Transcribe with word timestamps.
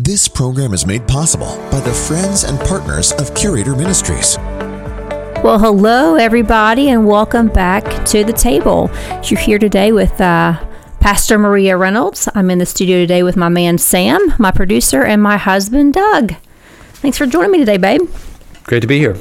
This 0.00 0.28
program 0.28 0.74
is 0.74 0.86
made 0.86 1.08
possible 1.08 1.56
by 1.72 1.80
the 1.80 1.92
friends 1.92 2.44
and 2.44 2.56
partners 2.60 3.10
of 3.14 3.34
Curator 3.34 3.74
Ministries. 3.74 4.38
Well, 5.42 5.58
hello, 5.58 6.14
everybody, 6.14 6.90
and 6.90 7.04
welcome 7.04 7.48
back 7.48 7.82
to 8.06 8.22
the 8.22 8.32
table. 8.32 8.92
You're 9.24 9.40
here 9.40 9.58
today 9.58 9.90
with 9.90 10.20
uh, 10.20 10.64
Pastor 11.00 11.36
Maria 11.36 11.76
Reynolds. 11.76 12.28
I'm 12.36 12.48
in 12.48 12.58
the 12.58 12.64
studio 12.64 12.98
today 12.98 13.24
with 13.24 13.36
my 13.36 13.48
man 13.48 13.76
Sam, 13.76 14.20
my 14.38 14.52
producer, 14.52 15.02
and 15.02 15.20
my 15.20 15.36
husband 15.36 15.94
Doug. 15.94 16.36
Thanks 16.92 17.18
for 17.18 17.26
joining 17.26 17.50
me 17.50 17.58
today, 17.58 17.76
babe. 17.76 18.02
Great 18.62 18.82
to 18.82 18.86
be 18.86 19.00
here. 19.00 19.16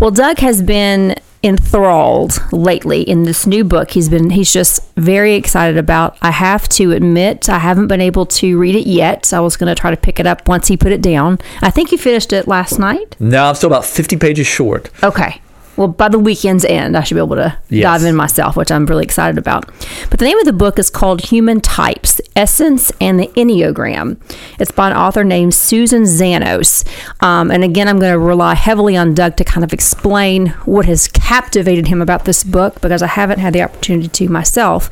Well, 0.00 0.12
Doug 0.12 0.38
has 0.38 0.62
been 0.62 1.14
enthralled 1.42 2.40
lately 2.52 3.02
in 3.02 3.24
this 3.24 3.46
new 3.46 3.64
book. 3.64 3.92
He's 3.92 4.08
been 4.08 4.30
he's 4.30 4.52
just 4.52 4.80
very 4.96 5.34
excited 5.34 5.76
about. 5.76 6.16
I 6.20 6.30
have 6.30 6.68
to 6.70 6.92
admit 6.92 7.48
i 7.48 7.58
haven't 7.58 7.88
been 7.88 8.00
able 8.00 8.26
to 8.26 8.58
read 8.58 8.74
it 8.74 8.86
yet 8.86 9.32
i 9.32 9.40
was 9.40 9.56
going 9.56 9.74
to 9.74 9.80
try 9.80 9.90
to 9.90 9.96
pick 9.96 10.20
it 10.20 10.26
up 10.26 10.48
once 10.48 10.68
he 10.68 10.76
put 10.76 10.92
it 10.92 11.02
down. 11.02 11.38
I 11.62 11.70
think 11.70 11.92
you 11.92 11.98
finished 11.98 12.32
it 12.32 12.46
last 12.46 12.78
night. 12.78 13.16
No, 13.20 13.44
I'm 13.46 13.54
still 13.54 13.68
about 13.68 13.84
50 13.84 14.16
pages 14.16 14.46
short. 14.46 14.90
okay 15.02 15.40
well 15.80 15.88
by 15.88 16.08
the 16.08 16.18
weekend's 16.18 16.64
end 16.66 16.96
i 16.96 17.02
should 17.02 17.14
be 17.14 17.20
able 17.20 17.36
to 17.36 17.56
Yes. 17.70 17.82
dive 17.82 18.04
in 18.08 18.14
myself 18.14 18.54
which 18.56 18.70
i'm 18.70 18.84
really 18.86 19.04
excited 19.04 19.38
about. 19.38 19.66
But 20.10 20.18
the 20.18 20.24
name 20.26 20.38
of 20.38 20.44
the 20.44 20.52
book 20.52 20.78
is 20.78 20.90
called 20.90 21.20
human 21.22 21.60
types 21.60 22.20
essence 22.36 22.92
and 23.00 23.18
the 23.18 23.28
enneagram. 23.28 24.16
It's 24.58 24.70
by 24.70 24.90
an 24.90 24.96
author 24.96 25.24
named 25.24 25.54
susan 25.54 26.02
zannos. 26.02 26.84
Um, 27.22 27.50
and 27.50 27.64
again 27.64 27.88
i'm 27.88 27.98
going 27.98 28.12
to 28.12 28.18
rely 28.18 28.54
heavily 28.54 28.96
on 28.96 29.14
doug 29.14 29.36
to 29.36 29.44
kind 29.44 29.64
of 29.64 29.72
explain 29.72 30.48
what 30.66 30.84
has 30.86 31.08
captivated 31.08 31.86
him 31.88 32.02
about 32.02 32.24
this 32.26 32.44
book 32.44 32.80
because 32.80 33.02
i 33.02 33.06
haven't 33.06 33.38
had 33.38 33.52
the 33.54 33.62
opportunity 33.62 34.08
to 34.08 34.28
myself. 34.28 34.90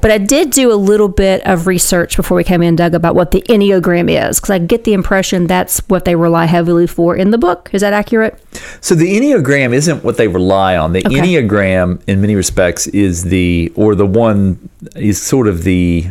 But 0.00 0.10
i 0.10 0.18
did 0.18 0.50
do 0.50 0.72
a 0.72 0.78
little 0.90 1.08
bit 1.08 1.42
of 1.46 1.66
research 1.66 2.16
before 2.16 2.36
we 2.36 2.44
came 2.44 2.62
in 2.62 2.76
doug 2.76 2.94
about 2.94 3.14
what 3.14 3.30
the 3.32 3.42
enneagram 3.42 4.08
is 4.10 4.38
because 4.40 4.50
i 4.50 4.58
get 4.58 4.84
the 4.84 4.92
impression 4.94 5.46
that's 5.46 5.78
what 5.88 6.04
they 6.06 6.14
rely 6.16 6.46
heavily 6.46 6.86
for 6.86 7.16
in 7.16 7.30
the 7.30 7.38
book. 7.38 7.68
Is 7.72 7.80
that 7.82 7.92
accurate? 7.92 8.38
So 8.80 8.94
the 8.94 9.16
Enneagram 9.16 9.72
isn't 9.74 10.04
what 10.04 10.16
they 10.16 10.21
rely 10.26 10.76
on. 10.76 10.92
The 10.92 11.04
Okay. 11.06 11.16
Enneagram, 11.16 12.00
in 12.06 12.20
many 12.20 12.34
respects, 12.36 12.86
is 12.88 13.24
the, 13.24 13.72
or 13.74 13.94
the 13.94 14.06
one, 14.06 14.68
is 14.96 15.20
sort 15.20 15.48
of 15.48 15.64
the, 15.64 16.06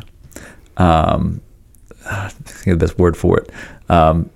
um, 0.78 1.42
think 2.44 2.68
of 2.68 2.80
the 2.80 2.86
best 2.86 2.98
word 3.00 3.16
for 3.18 3.40
it, 3.40 3.52
um, 3.90 4.30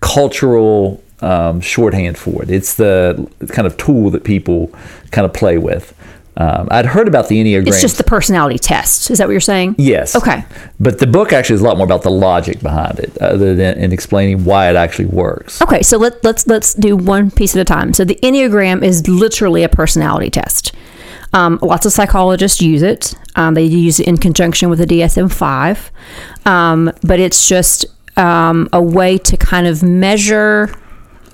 cultural 0.00 1.02
um, 1.20 1.60
shorthand 1.60 2.18
for 2.18 2.42
it. 2.42 2.50
It's 2.50 2.74
the 2.74 3.28
kind 3.48 3.66
of 3.66 3.76
tool 3.76 4.10
that 4.10 4.24
people 4.24 4.68
kind 5.10 5.24
of 5.24 5.32
play 5.32 5.58
with. 5.58 5.94
Um, 6.38 6.68
I'd 6.70 6.84
heard 6.84 7.08
about 7.08 7.28
the 7.28 7.42
Enneagram. 7.42 7.68
It's 7.68 7.80
just 7.80 7.96
the 7.96 8.04
personality 8.04 8.58
test. 8.58 9.10
Is 9.10 9.18
that 9.18 9.26
what 9.26 9.32
you're 9.32 9.40
saying? 9.40 9.74
Yes. 9.78 10.14
Okay. 10.14 10.44
But 10.78 10.98
the 10.98 11.06
book 11.06 11.32
actually 11.32 11.54
is 11.54 11.60
a 11.62 11.64
lot 11.64 11.78
more 11.78 11.86
about 11.86 12.02
the 12.02 12.10
logic 12.10 12.60
behind 12.60 12.98
it, 12.98 13.16
other 13.18 13.54
than 13.54 13.78
and 13.78 13.92
explaining 13.92 14.44
why 14.44 14.68
it 14.68 14.76
actually 14.76 15.06
works. 15.06 15.62
Okay, 15.62 15.82
so 15.82 15.96
let, 15.96 16.22
let's 16.24 16.46
let's 16.46 16.74
do 16.74 16.96
one 16.96 17.30
piece 17.30 17.56
at 17.56 17.62
a 17.62 17.64
time. 17.64 17.94
So 17.94 18.04
the 18.04 18.18
Enneagram 18.22 18.82
is 18.82 19.08
literally 19.08 19.62
a 19.62 19.68
personality 19.68 20.28
test. 20.30 20.72
Um, 21.32 21.58
lots 21.62 21.86
of 21.86 21.92
psychologists 21.92 22.60
use 22.60 22.82
it. 22.82 23.14
Um, 23.34 23.54
they 23.54 23.64
use 23.64 24.00
it 24.00 24.06
in 24.06 24.16
conjunction 24.16 24.70
with 24.70 24.78
the 24.78 24.86
DSM 24.86 25.32
five, 25.32 25.90
um, 26.44 26.92
but 27.02 27.18
it's 27.18 27.48
just 27.48 27.86
um, 28.16 28.68
a 28.72 28.82
way 28.82 29.18
to 29.18 29.36
kind 29.36 29.66
of 29.66 29.82
measure 29.82 30.74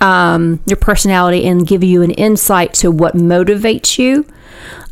um, 0.00 0.60
your 0.66 0.76
personality 0.76 1.46
and 1.46 1.66
give 1.66 1.84
you 1.84 2.02
an 2.02 2.10
insight 2.12 2.74
to 2.74 2.90
what 2.90 3.14
motivates 3.14 3.98
you, 3.98 4.26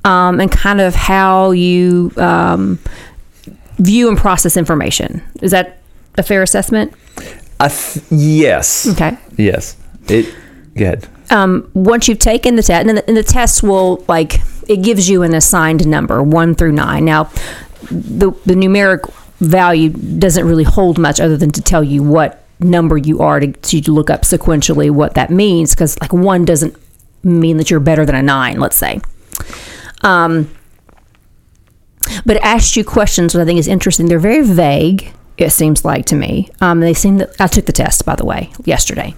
um, 0.04 0.40
and 0.40 0.50
kind 0.50 0.80
of 0.80 0.94
how 0.94 1.50
you 1.50 2.12
um, 2.16 2.78
view 3.78 4.08
and 4.08 4.16
process 4.18 4.56
information. 4.56 5.22
Is 5.42 5.50
that 5.50 5.78
a 6.16 6.22
fair 6.22 6.42
assessment? 6.42 6.92
I 7.58 7.68
th- 7.68 8.04
yes. 8.10 8.88
Okay. 8.88 9.16
Yes. 9.36 9.76
It. 10.08 10.34
Good. 10.74 11.06
um, 11.30 11.70
once 11.74 12.08
you've 12.08 12.18
taken 12.18 12.56
the 12.56 12.62
test, 12.62 12.88
and 12.88 12.96
the, 12.96 13.06
and 13.08 13.16
the 13.16 13.22
test 13.22 13.62
will 13.62 14.04
like 14.08 14.40
it 14.68 14.82
gives 14.82 15.08
you 15.10 15.22
an 15.22 15.34
assigned 15.34 15.86
number 15.86 16.22
one 16.22 16.54
through 16.54 16.72
nine. 16.72 17.04
Now, 17.04 17.24
the 17.90 18.30
the 18.46 18.54
numeric 18.54 19.12
value 19.40 19.88
doesn't 19.90 20.46
really 20.46 20.64
hold 20.64 20.98
much 20.98 21.20
other 21.20 21.36
than 21.36 21.50
to 21.50 21.60
tell 21.62 21.82
you 21.82 22.02
what 22.02 22.44
number 22.60 22.96
you 22.98 23.20
are 23.20 23.40
to, 23.40 23.52
to 23.52 23.90
look 23.92 24.10
up 24.10 24.22
sequentially 24.22 24.90
what 24.90 25.14
that 25.14 25.30
means 25.30 25.74
because 25.74 25.98
like 26.00 26.12
one 26.12 26.44
doesn't 26.44 26.76
mean 27.24 27.56
that 27.56 27.70
you're 27.70 27.80
better 27.80 28.04
than 28.04 28.14
a 28.14 28.22
nine. 28.22 28.60
Let's 28.60 28.76
say. 28.76 29.00
Um, 30.02 30.50
but 32.24 32.36
it 32.36 32.42
asks 32.42 32.76
you 32.76 32.84
questions, 32.84 33.34
which 33.34 33.42
I 33.42 33.44
think 33.44 33.58
is 33.58 33.68
interesting. 33.68 34.06
They're 34.06 34.18
very 34.18 34.44
vague. 34.44 35.12
It 35.38 35.50
seems 35.50 35.84
like 35.84 36.04
to 36.06 36.16
me. 36.16 36.50
Um, 36.60 36.80
they 36.80 36.94
seem 36.94 37.18
that 37.18 37.40
I 37.40 37.46
took 37.46 37.66
the 37.66 37.72
test 37.72 38.04
by 38.04 38.14
the 38.14 38.26
way 38.26 38.50
yesterday. 38.64 39.14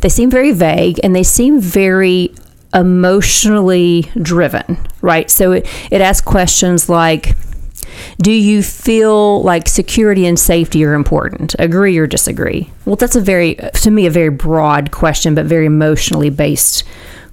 They 0.00 0.08
seem 0.08 0.30
very 0.30 0.52
vague 0.52 0.98
and 1.02 1.14
they 1.14 1.22
seem 1.22 1.60
very 1.60 2.34
emotionally 2.74 4.10
driven, 4.20 4.86
right? 5.02 5.30
So 5.30 5.52
it, 5.52 5.66
it 5.90 6.00
asks 6.00 6.26
questions 6.26 6.88
like, 6.88 7.36
do 8.20 8.30
you 8.30 8.62
feel 8.62 9.42
like 9.42 9.68
security 9.68 10.26
and 10.26 10.38
safety 10.38 10.84
are 10.84 10.94
important? 10.94 11.54
Agree 11.58 11.98
or 11.98 12.06
disagree? 12.06 12.70
Well, 12.84 12.96
that's 12.96 13.16
a 13.16 13.20
very, 13.20 13.56
to 13.56 13.90
me, 13.90 14.06
a 14.06 14.10
very 14.10 14.30
broad 14.30 14.90
question, 14.90 15.34
but 15.34 15.46
very 15.46 15.66
emotionally 15.66 16.30
based 16.30 16.84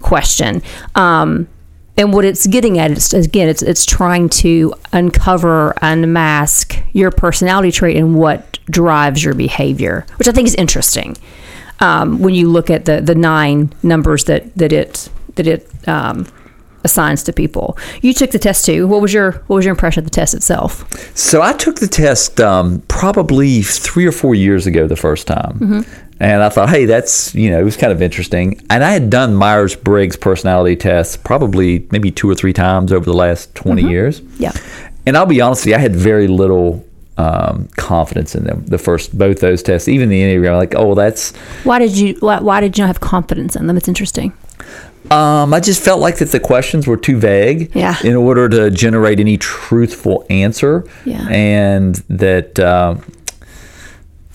question. 0.02 0.62
Um, 0.96 1.48
and 1.98 2.14
what 2.14 2.26
it's 2.26 2.46
getting 2.48 2.78
at 2.78 2.92
is 2.92 3.14
again, 3.14 3.48
it's 3.48 3.62
it's 3.62 3.86
trying 3.86 4.30
to 4.30 4.74
uncover, 4.92 5.74
unmask 5.82 6.78
your 6.94 7.12
personality 7.12 7.72
trait 7.72 7.96
and 7.96 8.16
what 8.16 8.60
drives 8.66 9.24
your 9.24 9.34
behavior, 9.34 10.06
which 10.18 10.28
I 10.28 10.32
think 10.32 10.48
is 10.48 10.56
interesting. 10.56 11.16
Um, 11.80 12.20
when 12.20 12.34
you 12.34 12.50
look 12.50 12.70
at 12.70 12.86
the 12.86 13.02
the 13.02 13.16
nine 13.16 13.74
numbers 13.82 14.26
that 14.26 14.54
that 14.56 14.72
it 14.72 15.10
that 15.36 15.48
it 15.48 15.88
um, 15.88 16.28
assigns 16.86 17.24
to 17.24 17.34
people, 17.34 17.78
you 18.02 18.14
took 18.14 18.32
the 18.32 18.40
test 18.40 18.66
too. 18.66 18.88
What 18.88 19.02
was 19.02 19.14
your 19.14 19.32
what 19.48 19.58
was 19.58 19.66
your 19.66 19.74
impression 19.74 20.00
of 20.00 20.06
the 20.06 20.16
test 20.16 20.34
itself? 20.34 20.86
So 21.18 21.42
I 21.42 21.52
took 21.52 21.82
the 21.82 21.88
test 21.88 22.40
um, 22.40 22.82
probably 22.88 23.62
three 23.62 24.06
or 24.06 24.14
four 24.14 24.36
years 24.36 24.66
ago 24.68 24.88
the 24.88 24.96
first 24.96 25.28
time. 25.28 25.86
And 26.20 26.42
I 26.42 26.48
thought, 26.48 26.70
hey, 26.70 26.86
that's, 26.86 27.36
you 27.36 27.52
know, 27.52 27.60
it 27.60 27.64
was 27.64 27.76
kind 27.76 27.92
of 27.92 28.02
interesting. 28.02 28.66
And 28.70 28.86
I 28.86 28.92
had 28.92 29.10
done 29.10 29.36
Myers 29.36 29.76
Briggs 29.76 30.16
personality 30.16 30.78
tests 30.78 31.18
probably 31.18 31.86
maybe 31.92 32.10
two 32.10 32.30
or 32.30 32.36
three 32.36 32.54
times 32.54 32.94
over 32.94 33.04
the 33.04 33.14
last 33.14 33.54
20 33.56 33.84
years. 33.84 34.22
Yeah. 34.38 34.54
And 35.06 35.18
I'll 35.18 35.26
be 35.26 35.42
honest 35.42 35.64
with 35.64 35.72
you, 35.72 35.76
I 35.76 35.80
had 35.80 35.94
very 35.94 36.28
little 36.28 36.86
um, 37.18 37.68
confidence 37.76 38.34
in 38.34 38.46
them. 38.46 38.66
The 38.66 38.78
first, 38.78 39.18
both 39.18 39.42
those 39.42 39.62
tests, 39.62 39.90
even 39.90 40.08
the 40.08 40.22
Enneagram, 40.22 40.58
like, 40.58 40.74
oh, 40.76 40.96
that's, 40.96 41.36
Why 41.66 41.80
did 41.80 41.98
you 41.98 42.16
why, 42.22 42.40
why 42.40 42.62
did 42.62 42.78
you 42.78 42.84
not 42.84 42.88
have 42.88 43.02
confidence 43.02 43.56
in 43.56 43.68
them? 43.68 43.76
It's 43.76 43.88
interesting. 43.88 44.34
Um, 45.12 45.54
I 45.54 45.60
just 45.60 45.82
felt 45.84 46.00
like 46.00 46.18
that 46.18 46.32
the 46.32 46.40
questions 46.40 46.88
were 46.88 46.98
too 46.98 47.18
vague 47.18 47.72
Yeah. 47.76 47.96
in 48.04 48.16
order 48.16 48.50
to 48.50 48.72
generate 48.72 49.20
any 49.20 49.38
truthful 49.38 50.26
answer. 50.30 50.84
Yeah. 51.06 51.28
And 51.30 51.96
that, 52.10 52.58
uh, 52.60 52.96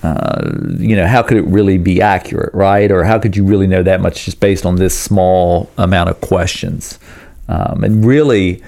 uh, 0.03 0.51
you 0.79 0.97
know, 0.97 1.07
how 1.07 1.23
could 1.23 1.37
it 1.37 1.45
really 1.45 1.77
be 1.77 2.01
accurate, 2.01 2.55
right? 2.55 2.91
Or 2.91 3.05
how 3.05 3.19
could 3.19 3.37
you 3.37 3.45
really 3.45 3.67
know 3.67 3.83
that 3.83 4.01
much 4.01 4.25
just 4.25 4.41
based 4.41 4.65
on 4.65 4.77
this 4.77 4.99
small 4.99 5.69
amount 5.77 6.09
of 6.09 6.21
questions? 6.21 6.99
Um, 7.49 7.85
and 7.85 8.05
really, 8.05 8.63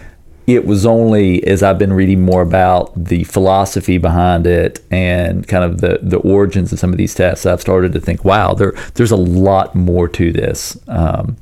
it 0.47 0.67
was 0.67 0.85
only 0.85 1.43
as 1.47 1.63
I've 1.63 1.79
been 1.79 1.93
reading 1.93 2.21
more 2.21 2.43
about 2.43 2.93
the 2.97 3.23
philosophy 3.25 3.97
behind 3.97 4.47
it 4.47 4.81
and 4.91 5.47
kind 5.47 5.63
of 5.65 5.81
the, 5.81 6.01
the 6.03 6.19
origins 6.19 6.73
of 6.73 6.81
some 6.81 6.91
of 6.91 6.99
these 6.99 7.15
tests, 7.15 7.47
I've 7.47 7.61
started 7.61 7.93
to 7.93 8.01
think, 8.01 8.25
wow, 8.25 8.53
there 8.53 8.75
there's 8.95 9.13
a 9.13 9.17
lot 9.17 9.75
more 9.77 10.09
to 10.09 10.33
this. 10.33 10.77
Um, 10.89 11.37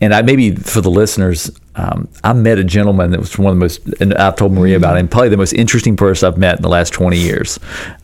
and 0.00 0.14
I 0.14 0.22
maybe 0.22 0.54
for 0.54 0.80
the 0.80 0.90
listeners, 0.90 1.50
um, 1.76 2.08
I 2.24 2.32
met 2.32 2.58
a 2.58 2.64
gentleman 2.64 3.10
that 3.10 3.20
was 3.20 3.38
one 3.38 3.52
of 3.52 3.56
the 3.56 3.60
most, 3.60 3.86
and 4.00 4.14
I've 4.14 4.36
told 4.36 4.52
Maria 4.52 4.76
about 4.76 4.96
him, 4.96 5.08
probably 5.08 5.28
the 5.28 5.36
most 5.36 5.52
interesting 5.52 5.96
person 5.96 6.26
I've 6.26 6.38
met 6.38 6.56
in 6.56 6.62
the 6.62 6.68
last 6.68 6.92
20 6.92 7.16
years. 7.18 7.58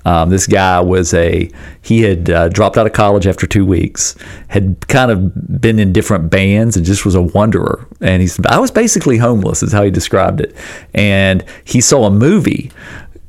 Um, 0.04 0.30
this 0.30 0.46
guy 0.46 0.80
was 0.80 1.12
a, 1.14 1.50
he 1.82 2.02
had 2.02 2.30
uh, 2.30 2.48
dropped 2.48 2.76
out 2.76 2.86
of 2.86 2.92
college 2.92 3.26
after 3.26 3.46
two 3.46 3.66
weeks, 3.66 4.14
had 4.48 4.86
kind 4.88 5.10
of 5.10 5.60
been 5.60 5.78
in 5.78 5.92
different 5.92 6.30
bands 6.30 6.76
and 6.76 6.86
just 6.86 7.04
was 7.04 7.14
a 7.14 7.22
wanderer. 7.22 7.86
And 8.00 8.22
he 8.22 8.28
said, 8.28 8.46
I 8.46 8.58
was 8.58 8.70
basically 8.70 9.16
homeless, 9.16 9.62
is 9.62 9.72
how 9.72 9.82
he 9.82 9.90
described 9.90 10.40
it. 10.40 10.54
And 10.94 11.44
he 11.64 11.80
saw 11.80 12.04
a 12.04 12.10
movie 12.10 12.70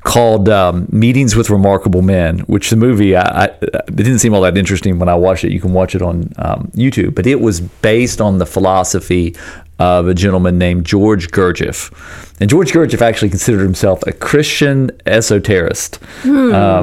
called 0.08 0.48
um, 0.48 0.88
Meetings 0.90 1.36
with 1.36 1.50
Remarkable 1.50 2.02
Men, 2.02 2.40
which 2.40 2.70
the 2.70 2.78
movie 2.78 3.14
I, 3.18 3.22
I, 3.22 3.46
it 3.46 3.96
didn't 3.96 4.20
seem 4.20 4.34
all 4.34 4.40
that 4.42 4.58
interesting 4.58 5.00
when 5.00 5.10
I 5.10 5.16
watched 5.16 5.44
it. 5.44 5.52
You 5.52 5.60
can 5.60 5.74
watch 5.74 5.96
it 5.96 6.02
on 6.02 6.32
um, 6.38 6.72
YouTube, 6.74 7.14
but 7.14 7.28
it 7.28 7.42
was 7.42 7.60
based 7.60 8.22
on 8.22 8.38
the 8.38 8.46
philosophy 8.46 9.36
of 9.80 10.08
a 10.08 10.14
gentleman 10.14 10.58
named 10.58 10.86
George 10.86 11.28
Gurdjieff. 11.30 11.92
And 12.40 12.50
George 12.50 12.72
Gurdjieff 12.72 13.02
actually 13.02 13.30
considered 13.30 13.62
himself 13.62 14.02
a 14.08 14.14
Christian 14.14 14.92
esoterist. 15.06 16.00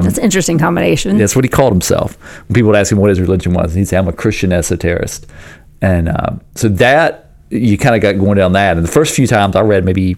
That's 0.01 0.19
an 0.19 0.23
interesting 0.23 0.59
combination. 0.59 1.17
That's 1.17 1.35
what 1.35 1.43
he 1.43 1.49
called 1.49 1.73
himself. 1.73 2.21
When 2.47 2.53
people 2.53 2.69
would 2.69 2.77
ask 2.77 2.91
him 2.91 2.99
what 2.99 3.09
his 3.09 3.19
religion 3.19 3.53
was, 3.53 3.73
he'd 3.73 3.85
say, 3.85 3.97
I'm 3.97 4.07
a 4.07 4.13
Christian 4.13 4.51
esoterist. 4.51 5.25
And 5.81 6.09
uh, 6.09 6.35
so 6.53 6.69
that, 6.69 7.31
you 7.49 7.77
kind 7.77 7.95
of 7.95 8.01
got 8.01 8.19
going 8.23 8.37
down 8.37 8.53
that. 8.53 8.77
And 8.77 8.85
the 8.85 8.91
first 8.91 9.15
few 9.15 9.25
times 9.25 9.55
I 9.55 9.61
read 9.61 9.83
maybe 9.83 10.15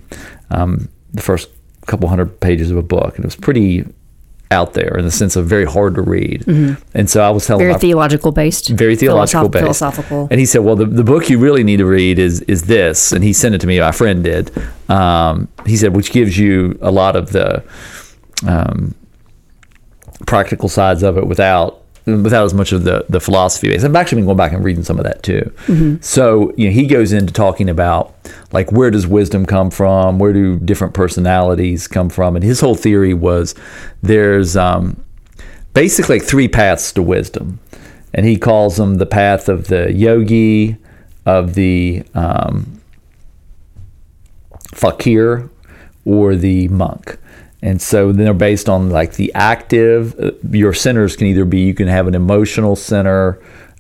um, 0.49 0.89
the 1.13 1.21
first 1.21 1.49
couple 1.87 2.07
hundred 2.09 2.39
pages 2.39 2.69
of 2.71 2.77
a 2.77 2.83
book, 2.83 3.15
and 3.15 3.25
it 3.25 3.27
was 3.27 3.35
pretty 3.35 3.85
out 4.49 4.73
there 4.73 4.97
in 4.97 5.03
the 5.03 5.11
sense 5.11 5.35
of 5.35 5.45
very 5.45 5.65
hard 5.65 5.93
to 5.95 6.01
read. 6.01 6.45
And 6.93 7.09
so 7.09 7.21
I 7.21 7.29
was 7.31 7.45
telling 7.45 7.63
Mm-hmm. 7.65 7.67
Very 7.67 7.73
my 7.73 7.79
theological 7.79 8.31
based. 8.31 8.69
very 8.69 8.95
theological 8.95 9.49
Philosoph- 9.49 9.51
based. 9.51 9.63
Philosophical. 9.79 10.27
And 10.31 10.39
he 10.39 10.45
said, 10.45 10.59
"Well, 10.59 10.77
the, 10.77 10.85
the 10.85 11.03
book 11.03 11.29
you 11.29 11.37
really 11.37 11.63
need 11.65 11.77
to 11.77 11.85
read 11.85 12.17
is 12.17 12.41
is 12.43 12.63
this." 12.63 13.11
And 13.11 13.23
he 13.25 13.33
sent 13.33 13.55
it 13.55 13.61
to 13.61 13.67
me. 13.67 13.79
My 13.79 13.91
friend 13.91 14.23
did. 14.23 14.51
Um, 14.89 15.49
he 15.65 15.75
said, 15.75 15.95
which 15.95 16.11
gives 16.11 16.37
you 16.37 16.77
a 16.81 16.91
lot 16.91 17.15
of 17.17 17.31
the 17.33 17.61
um, 18.47 18.95
practical 20.25 20.69
sides 20.69 21.03
of 21.03 21.17
it 21.17 21.27
without 21.27 21.81
without 22.07 22.45
as 22.45 22.53
much 22.53 22.71
of 22.71 22.83
the 22.85 23.05
the 23.09 23.19
philosophy 23.19 23.67
base. 23.67 23.83
I've 23.83 23.95
actually 23.95 24.17
been 24.21 24.25
going 24.25 24.37
back 24.37 24.53
and 24.53 24.63
reading 24.63 24.83
some 24.83 24.97
of 24.97 25.03
that 25.03 25.21
too. 25.23 25.51
So 26.01 26.53
you 26.55 26.67
know, 26.67 26.73
he 26.73 26.87
goes 26.87 27.11
into 27.11 27.33
talking 27.33 27.69
about 27.69 28.15
like 28.53 28.71
where 28.71 28.89
does 28.89 29.05
wisdom 29.05 29.45
come 29.45 29.69
from? 29.69 30.17
Where 30.17 30.33
do 30.33 30.57
different 30.59 30.93
personalities 30.93 31.87
come 31.87 32.09
from? 32.09 32.35
And 32.35 32.43
his 32.43 32.61
whole 32.61 32.75
theory 32.75 33.13
was 33.13 33.53
there's 34.01 34.55
um, 34.55 35.03
basically 35.73 36.19
like 36.19 36.27
three 36.27 36.47
paths 36.47 36.93
to 36.93 37.01
wisdom, 37.03 37.59
and 38.13 38.25
he 38.25 38.37
calls 38.37 38.77
them 38.77 38.95
the 38.95 39.05
path 39.05 39.49
of 39.49 39.67
the 39.67 39.91
yogi, 39.91 40.77
of 41.25 41.55
the 41.55 42.03
um, 42.13 42.81
fakir, 44.73 45.49
or 46.05 46.35
the 46.35 46.69
monk. 46.69 47.17
And 47.61 47.81
so 47.81 48.11
then 48.11 48.25
they're 48.25 48.33
based 48.33 48.69
on 48.69 48.89
like 48.89 49.13
the 49.13 49.31
active. 49.33 50.17
uh, 50.19 50.31
Your 50.51 50.73
centers 50.73 51.15
can 51.15 51.27
either 51.27 51.45
be 51.45 51.61
you 51.61 51.73
can 51.73 51.87
have 51.87 52.07
an 52.07 52.15
emotional 52.15 52.75
center, 52.75 53.39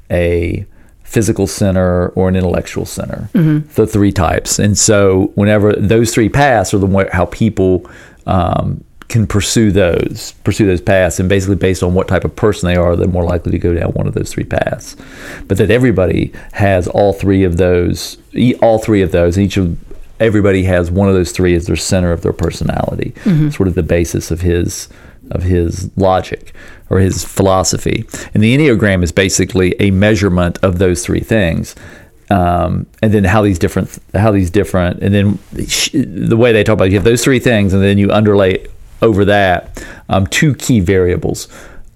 a 0.09 0.65
physical 1.03 1.47
center, 1.47 2.09
or 2.09 2.27
an 2.27 2.35
intellectual 2.35 2.85
center. 2.85 3.29
The 3.75 3.87
three 3.87 4.11
types. 4.11 4.59
And 4.59 4.77
so 4.77 5.31
whenever 5.35 5.73
those 5.73 6.13
three 6.13 6.29
paths 6.29 6.73
are 6.73 6.79
the 6.79 6.85
way 6.85 7.07
how 7.13 7.27
people 7.27 7.89
um, 8.25 8.83
can 9.07 9.25
pursue 9.25 9.71
those 9.71 10.33
pursue 10.43 10.65
those 10.65 10.81
paths, 10.81 11.17
and 11.17 11.29
basically 11.29 11.55
based 11.55 11.81
on 11.81 11.93
what 11.93 12.09
type 12.09 12.25
of 12.25 12.35
person 12.35 12.67
they 12.67 12.75
are, 12.75 12.95
they're 12.97 13.07
more 13.07 13.23
likely 13.23 13.53
to 13.53 13.59
go 13.59 13.73
down 13.73 13.91
one 13.91 14.05
of 14.05 14.13
those 14.15 14.33
three 14.33 14.43
paths. 14.43 14.97
But 15.47 15.57
that 15.59 15.71
everybody 15.71 16.33
has 16.51 16.89
all 16.89 17.13
three 17.13 17.45
of 17.45 17.55
those, 17.55 18.17
all 18.61 18.79
three 18.79 19.01
of 19.01 19.13
those, 19.13 19.37
and 19.37 19.45
each 19.45 19.55
of 19.55 19.77
everybody 20.19 20.63
has 20.63 20.89
one 20.91 21.07
of 21.07 21.15
those 21.15 21.31
three 21.31 21.55
as 21.55 21.67
their 21.67 21.75
center 21.75 22.11
of 22.11 22.21
their 22.21 22.33
personality, 22.33 23.13
sort 23.51 23.67
of 23.67 23.75
the 23.75 23.83
basis 23.83 24.31
of 24.31 24.41
his 24.41 24.89
of 25.31 25.43
his 25.43 25.89
logic 25.97 26.53
or 26.89 26.99
his 26.99 27.23
philosophy. 27.25 28.05
And 28.33 28.41
the 28.41 28.57
enneagram 28.57 29.03
is 29.03 29.11
basically 29.11 29.75
a 29.79 29.91
measurement 29.91 30.57
of 30.63 30.79
those 30.79 31.03
three 31.05 31.19
things. 31.19 31.75
Um, 32.29 32.87
and 33.01 33.13
then 33.13 33.23
how 33.23 33.41
these 33.41 33.59
different 33.59 33.97
how 34.13 34.31
these 34.31 34.51
different 34.51 35.01
and 35.01 35.13
then 35.13 35.39
sh- 35.67 35.91
the 35.93 36.35
way 36.35 36.51
they 36.51 36.63
talk 36.63 36.73
about 36.73 36.87
it, 36.87 36.91
you 36.91 36.97
have 36.97 37.05
those 37.05 37.23
three 37.23 37.39
things 37.39 37.73
and 37.73 37.81
then 37.81 37.97
you 37.97 38.11
underlay 38.11 38.67
over 39.01 39.23
that 39.25 39.85
um, 40.09 40.27
two 40.27 40.53
key 40.55 40.79
variables 40.81 41.47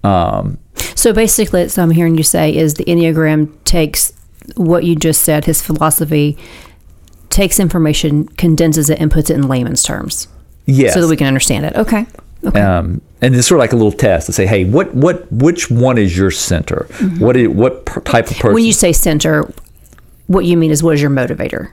um, 0.04 0.58
So 0.96 1.14
basically, 1.14 1.64
what 1.64 1.78
I'm 1.78 1.92
hearing 1.92 2.18
you 2.18 2.24
say 2.24 2.56
is 2.56 2.76
the 2.76 2.86
Enneagram 2.86 3.52
takes 3.66 4.14
what 4.56 4.84
you 4.84 4.96
just 4.96 5.22
said, 5.22 5.46
his 5.46 5.62
philosophy, 5.62 6.38
takes 7.31 7.60
information, 7.60 8.28
condenses 8.28 8.89
it, 8.89 9.00
and 9.00 9.12
puts 9.12 9.30
it 9.30 9.36
in 9.36 9.48
layman's 9.48 9.83
terms 9.83 10.28
yes 10.66 10.94
so 10.94 11.01
that 11.01 11.07
we 11.07 11.18
can 11.18 11.28
understand 11.28 11.66
it. 11.66 11.75
Okay. 11.75 12.06
Okay. 12.44 12.60
um, 12.60 13.01
and 13.22 13.36
it's 13.36 13.48
sort 13.48 13.60
of 13.60 13.60
like 13.60 13.72
a 13.72 13.75
little 13.75 13.92
test 13.92 14.25
to 14.25 14.33
say, 14.33 14.48
hey, 14.48 14.66
what, 14.66 14.94
what, 14.95 15.31
which 15.31 15.69
one 15.69 16.00
is 16.00 16.18
your 16.18 16.31
center? 16.31 16.88
What, 17.19 17.38
is, 17.38 17.48
what 17.50 17.86
per- 17.86 18.01
type 18.01 18.25
of 18.25 18.31
person? 18.31 18.48
Mm-hmm. 18.48 18.54
when 18.56 18.66
you 18.66 18.74
say 18.74 18.94
center, 18.94 19.51
what 20.25 20.45
you 20.45 20.57
mean 20.57 20.72
is 20.72 20.81
what 20.81 20.95
is 20.95 21.01
your 21.01 21.12
motivator? 21.12 21.72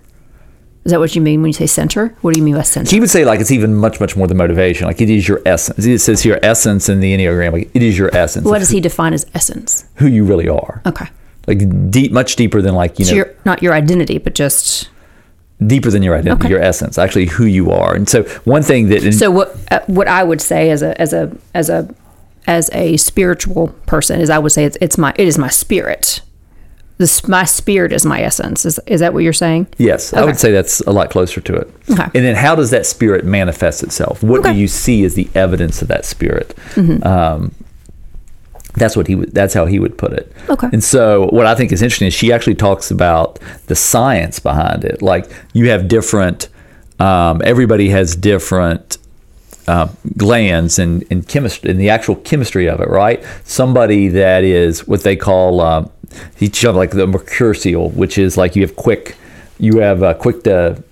Is 0.84 0.93
that 0.93 1.00
what 1.00 1.14
you 1.14 1.22
mean 1.22 1.40
when 1.40 1.49
you 1.49 1.55
say 1.55 1.66
center? 1.66 2.16
What 2.20 2.34
do 2.34 2.40
you 2.40 2.44
mean 2.44 2.54
by 2.54 2.62
center? 2.62 2.90
he 2.90 3.00
would 3.00 3.11
say 3.11 3.25
like 3.25 3.40
it's 3.40 3.50
even 3.50 3.75
much, 3.75 3.99
much 4.00 4.16
more 4.16 4.26
than 4.26 4.37
motivation. 4.37 4.87
Like 4.87 5.00
it 5.00 5.11
is 5.11 5.26
your 5.26 5.40
essence. 5.46 5.87
It 5.87 5.99
says 6.00 6.22
here 6.22 6.38
essence 6.43 6.88
in 6.88 7.00
the 7.00 7.16
enneagram. 7.16 7.52
Like 7.52 7.70
it 7.75 7.82
is 7.82 7.99
your 7.99 8.14
essence. 8.14 8.44
what 8.44 8.58
does 8.58 8.70
he 8.70 8.81
define 8.81 9.12
as 9.12 9.26
essence? 9.34 9.87
who 9.96 10.06
you 10.06 10.25
really 10.25 10.49
are. 10.49 10.82
Okay. 10.87 11.06
Like 11.46 11.90
deep, 11.90 12.12
much 12.12 12.37
deeper 12.37 12.61
than 12.61 12.75
like 12.75 12.99
you 12.99 13.06
So 13.06 13.12
know, 13.12 13.16
your 13.16 13.34
not 13.44 13.62
your 13.62 13.72
identity, 13.72 14.19
but 14.19 14.34
just 14.34 14.90
deeper 15.66 15.90
than 15.90 16.02
your 16.02 16.14
identity, 16.16 16.44
Okay. 16.46 16.49
your 16.50 16.62
essence, 16.62 16.99
actually 16.99 17.26
who 17.26 17.44
you 17.44 17.70
are. 17.70 17.94
And 17.94 18.08
so 18.08 18.22
one 18.44 18.62
thing 18.62 18.88
that 18.90 19.12
so 19.14 19.31
what 19.31 19.56
uh, 19.70 19.81
what 19.87 20.06
I 20.08 20.22
would 20.25 20.40
say 20.40 20.70
as 20.70 20.82
a 20.82 20.99
as 21.00 21.12
a 21.12 21.31
as 21.55 21.69
a 21.69 21.93
as 22.46 22.70
a 22.72 22.96
spiritual 22.96 23.69
person 23.87 24.20
is 24.20 24.31
I 24.31 24.38
would 24.38 24.52
say 24.52 24.64
it's, 24.64 24.78
it's 24.81 24.96
my 24.96 25.12
it 25.16 25.26
is 25.28 25.37
my 25.38 25.49
spirit. 25.49 26.20
This 26.99 27.28
my 27.28 27.44
spirit 27.44 27.93
is 27.93 28.05
my 28.05 28.20
essence. 28.22 28.64
Is 28.66 28.81
is 28.87 29.00
that 29.00 29.14
what 29.14 29.22
you're 29.22 29.32
saying? 29.32 29.69
Yes, 29.78 30.12
I 30.12 30.25
would 30.25 30.37
say 30.38 30.50
that's 30.50 30.81
a 30.81 30.90
lot 30.90 31.10
closer 31.10 31.40
to 31.40 31.55
it. 31.55 31.70
Okay. 31.90 32.02
And 32.04 32.25
then 32.25 32.34
how 32.34 32.56
does 32.56 32.70
that 32.70 32.87
spirit 32.87 33.25
manifest 33.25 33.84
itself? 33.84 34.20
What 34.22 34.40
Okay. 34.40 34.49
Mm-hmm. 34.49 34.56
do 34.56 34.61
you 34.62 34.69
see 34.69 35.04
as 35.04 35.14
the 35.14 35.28
evidence 35.34 35.81
of 35.81 35.87
that 35.88 36.04
spirit? 36.04 36.56
Um, 37.04 37.54
that's 38.78 38.96
what 38.96 39.06
he 39.06 39.14
would. 39.14 39.34
That's 39.34 39.54
how 39.54 39.66
he 39.66 39.78
would 39.78 39.96
put 39.98 40.12
it. 40.12 40.32
Okay. 40.48 40.69
And 40.72 40.82
so, 40.82 41.28
what 41.30 41.46
I 41.46 41.54
think 41.54 41.72
is 41.72 41.82
interesting 41.82 42.08
is 42.08 42.14
she 42.14 42.32
actually 42.32 42.54
talks 42.54 42.90
about 42.90 43.38
the 43.66 43.75
science 43.75 44.38
behind 44.38 44.84
it. 44.84 45.02
Like 45.02 45.30
you 45.52 45.70
have 45.70 45.88
different. 45.88 46.48
Um, 47.00 47.40
everybody 47.44 47.90
has 47.90 48.16
different 48.16 48.98
uh, 49.69 49.88
glands 50.16 50.78
and 50.78 51.02
in, 51.04 51.22
chemistry, 51.22 51.70
in 51.70 51.78
the 51.78 51.90
actual 51.90 52.16
chemistry 52.16 52.69
of 52.69 52.80
it, 52.80 52.88
right? 52.88 53.22
Somebody 53.44 54.08
that 54.08 54.42
is 54.42 54.88
what 54.88 55.02
they 55.02 55.14
call 55.14 55.60
um, 55.60 55.90
showed 56.52 56.75
like 56.75 56.90
the 56.90 57.06
mercurial, 57.06 57.90
which 57.90 58.19
is 58.19 58.36
like 58.36 58.56
you 58.56 58.62
have 58.62 58.75
quick, 58.75 59.16
you 59.58 59.78
have 59.78 60.02
uh, 60.02 60.14
quick 60.14 60.42
to 60.44 60.82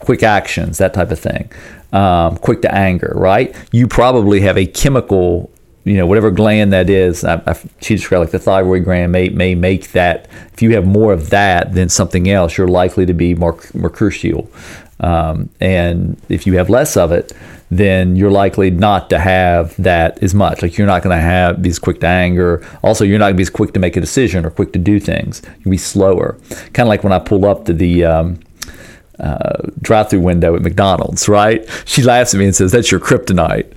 quick 0.00 0.22
actions, 0.22 0.78
that 0.78 0.94
type 0.94 1.10
of 1.10 1.18
thing, 1.18 1.50
um, 1.92 2.36
quick 2.38 2.62
to 2.62 2.74
anger, 2.74 3.12
right? 3.14 3.54
You 3.72 3.86
probably 3.86 4.40
have 4.40 4.56
a 4.56 4.66
chemical, 4.66 5.50
you 5.84 5.96
know, 5.96 6.06
whatever 6.06 6.30
gland 6.30 6.72
that 6.72 6.88
is. 6.88 7.24
I, 7.24 7.42
I, 7.46 7.58
she 7.80 7.96
described 7.96 8.20
like 8.20 8.30
the 8.30 8.38
thyroid 8.38 8.84
gland 8.84 9.12
may 9.12 9.28
may 9.28 9.54
make 9.54 9.92
that. 9.92 10.28
If 10.52 10.62
you 10.62 10.74
have 10.74 10.86
more 10.86 11.12
of 11.12 11.30
that 11.30 11.74
than 11.74 11.88
something 11.88 12.28
else, 12.28 12.56
you're 12.56 12.68
likely 12.68 13.06
to 13.06 13.14
be 13.14 13.34
more 13.34 13.58
mercurial. 13.74 14.50
Um, 15.00 15.50
and 15.60 16.20
if 16.28 16.46
you 16.46 16.56
have 16.56 16.70
less 16.70 16.96
of 16.96 17.12
it, 17.12 17.32
then 17.70 18.16
you're 18.16 18.30
likely 18.30 18.70
not 18.70 19.10
to 19.10 19.18
have 19.18 19.74
that 19.76 20.22
as 20.22 20.34
much. 20.34 20.62
Like 20.62 20.78
you're 20.78 20.86
not 20.86 21.02
going 21.02 21.16
to 21.16 21.22
have 21.22 21.60
be 21.60 21.70
as 21.70 21.78
quick 21.78 22.00
to 22.00 22.06
anger. 22.06 22.66
Also, 22.82 23.04
you're 23.04 23.18
not 23.18 23.26
going 23.26 23.34
to 23.34 23.38
be 23.38 23.42
as 23.42 23.50
quick 23.50 23.72
to 23.74 23.80
make 23.80 23.96
a 23.96 24.00
decision 24.00 24.46
or 24.46 24.50
quick 24.50 24.72
to 24.72 24.78
do 24.78 25.00
things. 25.00 25.42
You'll 25.60 25.72
be 25.72 25.76
slower. 25.76 26.38
Kind 26.72 26.86
of 26.86 26.88
like 26.88 27.02
when 27.02 27.12
I 27.12 27.18
pull 27.18 27.44
up 27.44 27.64
to 27.66 27.72
the 27.72 28.04
um, 28.04 28.40
uh, 29.18 29.68
drive-through 29.80 30.20
window 30.20 30.54
at 30.54 30.62
McDonald's, 30.62 31.28
right? 31.28 31.68
She 31.84 32.02
laughs 32.02 32.34
at 32.34 32.38
me 32.38 32.46
and 32.46 32.56
says, 32.56 32.72
"That's 32.72 32.90
your 32.90 33.00
kryptonite." 33.00 33.72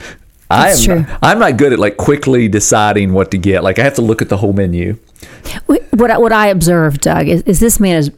I 0.49 0.69
That's 0.69 0.87
am. 0.87 1.05
true. 1.05 1.15
I'm 1.21 1.39
not 1.39 1.57
good 1.57 1.73
at 1.73 1.79
like 1.79 1.97
quickly 1.97 2.47
deciding 2.47 3.13
what 3.13 3.31
to 3.31 3.37
get. 3.37 3.63
Like 3.63 3.79
I 3.79 3.83
have 3.83 3.95
to 3.95 4.01
look 4.01 4.21
at 4.21 4.29
the 4.29 4.37
whole 4.37 4.53
menu. 4.53 4.97
What 5.65 6.11
I- 6.11 6.17
what 6.17 6.31
I 6.31 6.47
observed, 6.47 7.01
Doug, 7.01 7.27
is, 7.27 7.41
is 7.43 7.59
this 7.59 7.79
man 7.79 7.97
is 7.97 8.11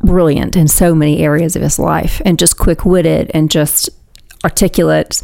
brilliant 0.00 0.56
in 0.56 0.68
so 0.68 0.94
many 0.94 1.18
areas 1.18 1.56
of 1.56 1.62
his 1.62 1.78
life, 1.78 2.22
and 2.24 2.38
just 2.38 2.56
quick 2.56 2.84
witted 2.84 3.30
and 3.34 3.50
just 3.50 3.90
articulate. 4.44 5.20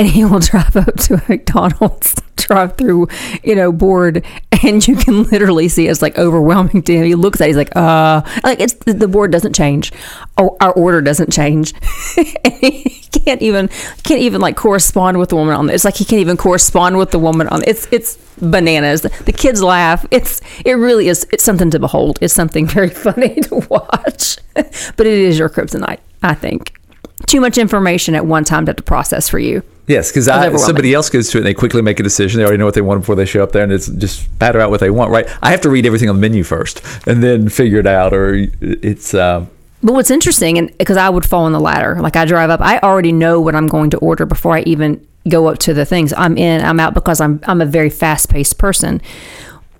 And 0.00 0.08
he 0.08 0.24
will 0.24 0.38
drive 0.38 0.76
up 0.76 0.96
to 0.96 1.16
a 1.16 1.22
McDonald's 1.28 2.14
drive 2.36 2.74
through, 2.78 3.06
you 3.44 3.54
know, 3.54 3.70
board, 3.70 4.24
and 4.64 4.88
you 4.88 4.96
can 4.96 5.24
literally 5.24 5.68
see 5.68 5.88
it's 5.88 6.00
like 6.00 6.16
overwhelming 6.16 6.82
to 6.84 6.96
him. 6.96 7.04
He 7.04 7.14
looks 7.14 7.38
at, 7.38 7.44
it, 7.44 7.46
he's 7.48 7.56
like, 7.58 7.76
uh, 7.76 8.22
like 8.42 8.60
it's 8.60 8.72
the 8.86 9.06
board 9.06 9.30
doesn't 9.30 9.52
change, 9.52 9.92
oh, 10.38 10.56
our 10.62 10.72
order 10.72 11.02
doesn't 11.02 11.34
change. 11.34 11.74
he 12.14 13.04
can't 13.12 13.42
even 13.42 13.68
can't 14.02 14.22
even 14.22 14.40
like 14.40 14.56
correspond 14.56 15.18
with 15.18 15.28
the 15.28 15.36
woman 15.36 15.54
on 15.54 15.68
it. 15.68 15.74
It's 15.74 15.84
like 15.84 15.96
he 15.96 16.06
can't 16.06 16.20
even 16.20 16.38
correspond 16.38 16.96
with 16.96 17.10
the 17.10 17.18
woman 17.18 17.46
on 17.48 17.60
it. 17.60 17.68
It's 17.68 17.86
it's 17.92 18.16
bananas. 18.40 19.02
The 19.02 19.34
kids 19.36 19.62
laugh. 19.62 20.06
It's 20.10 20.40
it 20.64 20.78
really 20.78 21.08
is. 21.08 21.26
It's 21.30 21.44
something 21.44 21.70
to 21.72 21.78
behold. 21.78 22.18
It's 22.22 22.32
something 22.32 22.66
very 22.66 22.88
funny 23.04 23.34
to 23.42 23.56
watch. 23.68 24.38
but 24.54 25.06
it 25.06 25.18
is 25.18 25.38
your 25.38 25.50
kryptonite, 25.50 26.00
I 26.22 26.32
think. 26.32 26.80
Too 27.26 27.42
much 27.42 27.58
information 27.58 28.14
at 28.14 28.24
one 28.24 28.44
time 28.44 28.64
to 28.64 28.72
to 28.72 28.82
process 28.82 29.28
for 29.28 29.38
you. 29.38 29.62
Yes, 29.86 30.10
because 30.10 30.26
somebody 30.26 30.94
else 30.94 31.10
goes 31.10 31.30
to 31.30 31.38
it 31.38 31.40
and 31.40 31.46
they 31.46 31.54
quickly 31.54 31.82
make 31.82 31.98
a 31.98 32.02
decision. 32.02 32.38
They 32.38 32.44
already 32.44 32.58
know 32.58 32.64
what 32.64 32.74
they 32.74 32.80
want 32.80 33.00
before 33.00 33.16
they 33.16 33.26
show 33.26 33.42
up 33.42 33.52
there, 33.52 33.64
and 33.64 33.72
it's 33.72 33.88
just 33.88 34.38
batter 34.38 34.60
out 34.60 34.70
what 34.70 34.80
they 34.80 34.90
want. 34.90 35.10
Right? 35.10 35.28
I 35.42 35.50
have 35.50 35.60
to 35.62 35.70
read 35.70 35.86
everything 35.86 36.08
on 36.08 36.16
the 36.16 36.20
menu 36.20 36.44
first 36.44 36.82
and 37.06 37.22
then 37.22 37.48
figure 37.48 37.78
it 37.78 37.86
out, 37.86 38.12
or 38.12 38.46
it's. 38.60 39.14
Um, 39.14 39.48
But 39.82 39.94
what's 39.94 40.10
interesting, 40.10 40.58
and 40.58 40.76
because 40.78 40.96
I 40.96 41.08
would 41.08 41.24
fall 41.24 41.44
on 41.44 41.52
the 41.52 41.60
latter, 41.60 42.00
like 42.00 42.16
I 42.16 42.24
drive 42.24 42.50
up, 42.50 42.60
I 42.60 42.78
already 42.80 43.12
know 43.12 43.40
what 43.40 43.54
I'm 43.54 43.66
going 43.66 43.90
to 43.90 43.98
order 43.98 44.26
before 44.26 44.56
I 44.56 44.60
even 44.62 45.04
go 45.28 45.48
up 45.48 45.58
to 45.58 45.74
the 45.74 45.84
things. 45.84 46.12
I'm 46.16 46.36
in, 46.36 46.64
I'm 46.64 46.78
out 46.78 46.94
because 46.94 47.20
I'm 47.20 47.40
I'm 47.44 47.60
a 47.60 47.66
very 47.66 47.90
fast 47.90 48.28
paced 48.28 48.58
person. 48.58 49.00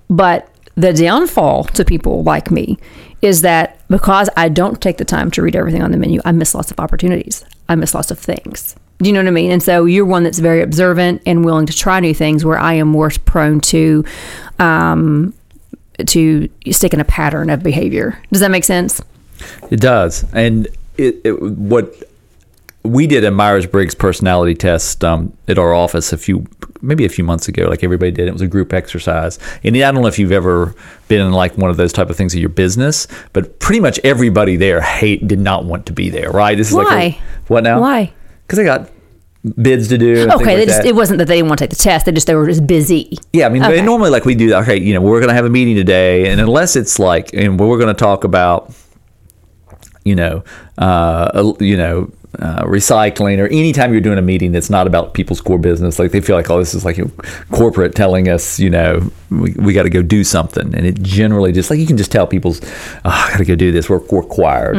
But 0.09 0.49
the 0.75 0.93
downfall 0.93 1.65
to 1.65 1.85
people 1.85 2.23
like 2.23 2.51
me 2.51 2.79
is 3.23 3.43
that 3.43 3.87
because 3.89 4.31
I 4.37 4.49
don't 4.49 4.81
take 4.81 4.97
the 4.97 5.05
time 5.05 5.31
to 5.33 5.43
read 5.43 5.55
everything 5.55 5.83
on 5.83 5.91
the 5.93 5.99
menu, 5.99 6.21
I 6.25 6.33
miss 6.33 6.55
lots 6.55 6.71
of 6.71 6.81
opportunities. 6.81 7.45
I 7.69 7.75
miss 7.75 7.95
lots 7.95 8.11
of 8.11 8.19
things. 8.19 8.75
Do 9.03 9.09
you 9.09 9.13
know 9.15 9.21
what 9.21 9.29
I 9.29 9.33
mean? 9.33 9.51
And 9.51 9.63
so 9.63 9.87
you're 9.87 10.05
one 10.05 10.25
that's 10.25 10.39
very 10.39 10.61
observant 10.61 11.23
and 11.25 11.45
willing 11.45 11.67
to 11.67 11.73
try 11.73 12.01
new 12.01 12.15
things, 12.15 12.45
where 12.45 12.59
I 12.59 12.75
am 12.75 12.89
more 12.89 13.11
prone 13.25 13.61
to 13.61 14.05
um, 14.59 15.33
to 16.07 16.49
stick 16.71 16.93
in 16.93 17.01
a 17.01 17.05
pattern 17.05 17.51
of 17.51 17.63
behavior. 17.63 18.21
Does 18.31 18.41
that 18.41 18.51
make 18.51 18.65
sense? 18.65 19.01
It 19.71 19.81
does, 19.81 20.25
and 20.35 20.69
it, 20.99 21.21
it 21.25 21.43
what 21.43 21.95
we 22.83 23.07
did 23.07 23.25
a 23.25 23.31
Myers 23.31 23.67
Briggs 23.67 23.95
personality 23.95 24.55
test 24.55 25.05
um, 25.05 25.37
at 25.49 25.59
our 25.59 25.75
office 25.75 26.13
a 26.13 26.17
few, 26.17 26.47
maybe 26.81 27.05
a 27.05 27.11
few 27.11 27.25
months 27.25 27.47
ago. 27.47 27.69
Like 27.69 27.85
everybody 27.85 28.11
did, 28.11 28.27
it 28.27 28.33
was 28.33 28.41
a 28.41 28.47
group 28.47 28.73
exercise. 28.73 29.39
And 29.63 29.77
I 29.77 29.93
don't 29.93 30.01
know 30.01 30.09
if 30.09 30.19
you've 30.19 30.33
ever 30.33 30.75
been 31.09 31.21
in 31.21 31.33
like 31.33 31.59
one 31.59 31.71
of 31.71 31.77
those 31.77 31.93
type 31.93 32.09
of 32.09 32.17
things 32.17 32.35
in 32.35 32.41
your 32.41 32.49
business, 32.49 33.07
but 33.33 33.59
pretty 33.61 33.81
much 33.81 34.01
everybody 34.03 34.57
there 34.57 34.81
hate 34.81 35.27
did 35.29 35.41
not 35.41 35.65
want 35.65 35.87
to 35.87 35.93
be 35.93 36.09
there. 36.09 36.31
Right? 36.31 36.57
This 36.57 36.69
is 36.69 36.75
like 36.75 36.89
Why? 36.89 37.03
a, 37.03 37.21
what 37.49 37.65
now? 37.65 37.81
Why? 37.81 38.13
Because 38.51 38.57
they 38.59 38.65
got 38.65 38.91
bids 39.63 39.89
to 39.89 39.97
do. 39.97 40.29
Okay, 40.33 40.45
they 40.45 40.59
like 40.59 40.67
just, 40.69 40.85
it 40.85 40.95
wasn't 40.97 41.19
that 41.19 41.27
they 41.29 41.37
didn't 41.37 41.49
want 41.49 41.61
to 41.61 41.67
take 41.67 41.71
the 41.71 41.77
test; 41.83 42.05
they 42.05 42.11
just 42.13 42.27
they 42.27 42.35
were 42.35 42.49
just 42.49 42.67
busy. 42.67 43.17
Yeah, 43.33 43.47
I 43.47 43.49
mean, 43.49 43.63
Okay. 43.63 43.81
normally 43.81 44.11
like 44.11 44.25
we 44.25 44.35
do. 44.35 44.53
Okay, 44.55 44.77
you 44.81 44.93
know, 44.93 45.01
we're 45.01 45.21
going 45.21 45.29
to 45.29 45.35
have 45.35 45.45
a 45.45 45.51
meeting 45.51 45.77
today, 45.77 46.29
and 46.31 46.41
unless 46.41 46.75
it's 46.75 46.99
like, 46.99 47.33
and 47.33 47.59
we're 47.61 47.79
going 47.79 47.95
to 47.95 47.99
talk 47.99 48.25
about, 48.25 48.75
you 50.05 50.17
know, 50.17 50.43
uh, 50.79 51.53
you 51.61 51.77
know, 51.77 52.11
uh, 52.41 52.65
recycling, 52.65 53.39
or 53.39 53.47
anytime 53.47 53.93
you're 53.93 54.01
doing 54.01 54.19
a 54.19 54.23
meeting 54.23 54.53
that's 54.53 54.69
not 54.69 54.87
about 54.87 55.15
people's 55.15 55.41
core 55.41 55.59
business, 55.59 55.99
like 55.99 56.11
they 56.11 56.21
feel 56.21 56.37
like, 56.37 56.51
oh, 56.51 56.59
this 56.59 56.75
is 56.75 56.85
like 56.85 56.99
a 56.99 57.09
corporate 57.51 57.95
telling 57.95 58.29
us, 58.29 58.59
you 58.59 58.69
know, 58.71 59.11
we, 59.31 59.53
we 59.55 59.73
got 59.73 59.85
to 59.85 59.91
go 59.91 60.03
do 60.03 60.23
something, 60.25 60.75
and 60.75 60.85
it 60.85 61.01
generally 61.03 61.53
just 61.53 61.71
like 61.71 61.79
you 61.79 61.87
can 61.87 61.97
just 61.97 62.13
tell 62.13 62.27
people's, 62.27 62.61
oh, 63.05 63.11
I 63.11 63.31
got 63.31 63.39
to 63.39 63.45
go 63.45 63.55
do 63.55 63.73
this. 63.73 63.89
We're, 63.89 63.99
we're 64.11 64.21
required, 64.21 64.77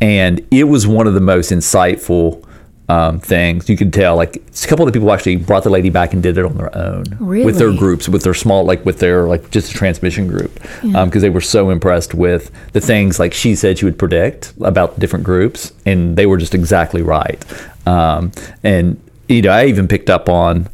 and 0.00 0.46
it 0.50 0.64
was 0.64 0.86
one 0.86 1.06
of 1.06 1.12
the 1.14 1.20
most 1.20 1.50
insightful. 1.52 2.42
Um, 2.90 3.20
things. 3.20 3.68
You 3.68 3.76
could 3.76 3.92
tell, 3.92 4.16
like 4.16 4.36
a 4.36 4.66
couple 4.66 4.86
of 4.86 4.90
the 4.90 4.98
people 4.98 5.12
actually 5.12 5.36
brought 5.36 5.62
the 5.62 5.68
lady 5.68 5.90
back 5.90 6.14
and 6.14 6.22
did 6.22 6.38
it 6.38 6.44
on 6.46 6.56
their 6.56 6.74
own. 6.74 7.04
With 7.44 7.58
their 7.58 7.70
groups, 7.70 8.08
with 8.08 8.22
their 8.22 8.32
small, 8.32 8.64
like 8.64 8.82
with 8.86 8.98
their 8.98 9.28
like 9.28 9.50
just 9.50 9.70
a 9.70 9.74
transmission 9.74 10.26
group, 10.26 10.58
because 10.80 11.20
they 11.20 11.28
were 11.28 11.42
so 11.42 11.68
impressed 11.68 12.14
with 12.14 12.50
the 12.72 12.80
things 12.80 13.18
like 13.18 13.34
she 13.34 13.54
said 13.54 13.78
she 13.78 13.84
would 13.84 13.98
predict 13.98 14.54
about 14.62 14.98
different 14.98 15.26
groups, 15.26 15.70
and 15.84 16.16
they 16.16 16.24
were 16.24 16.38
just 16.38 16.54
exactly 16.54 17.02
right. 17.02 17.44
Um, 17.86 18.32
and 18.64 18.98
you 19.28 19.42
know, 19.42 19.50
I 19.50 19.66
even 19.66 19.86
picked 19.86 20.08
up 20.08 20.30
on 20.30 20.70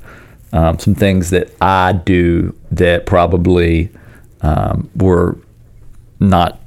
um, 0.53 0.79
some 0.79 0.95
things 0.95 1.31
that 1.31 1.51
I 1.61 1.95
do 1.95 2.55
that 2.71 3.07
probably 3.07 3.91
um, 4.41 4.89
were 4.95 5.37
not 6.21 6.61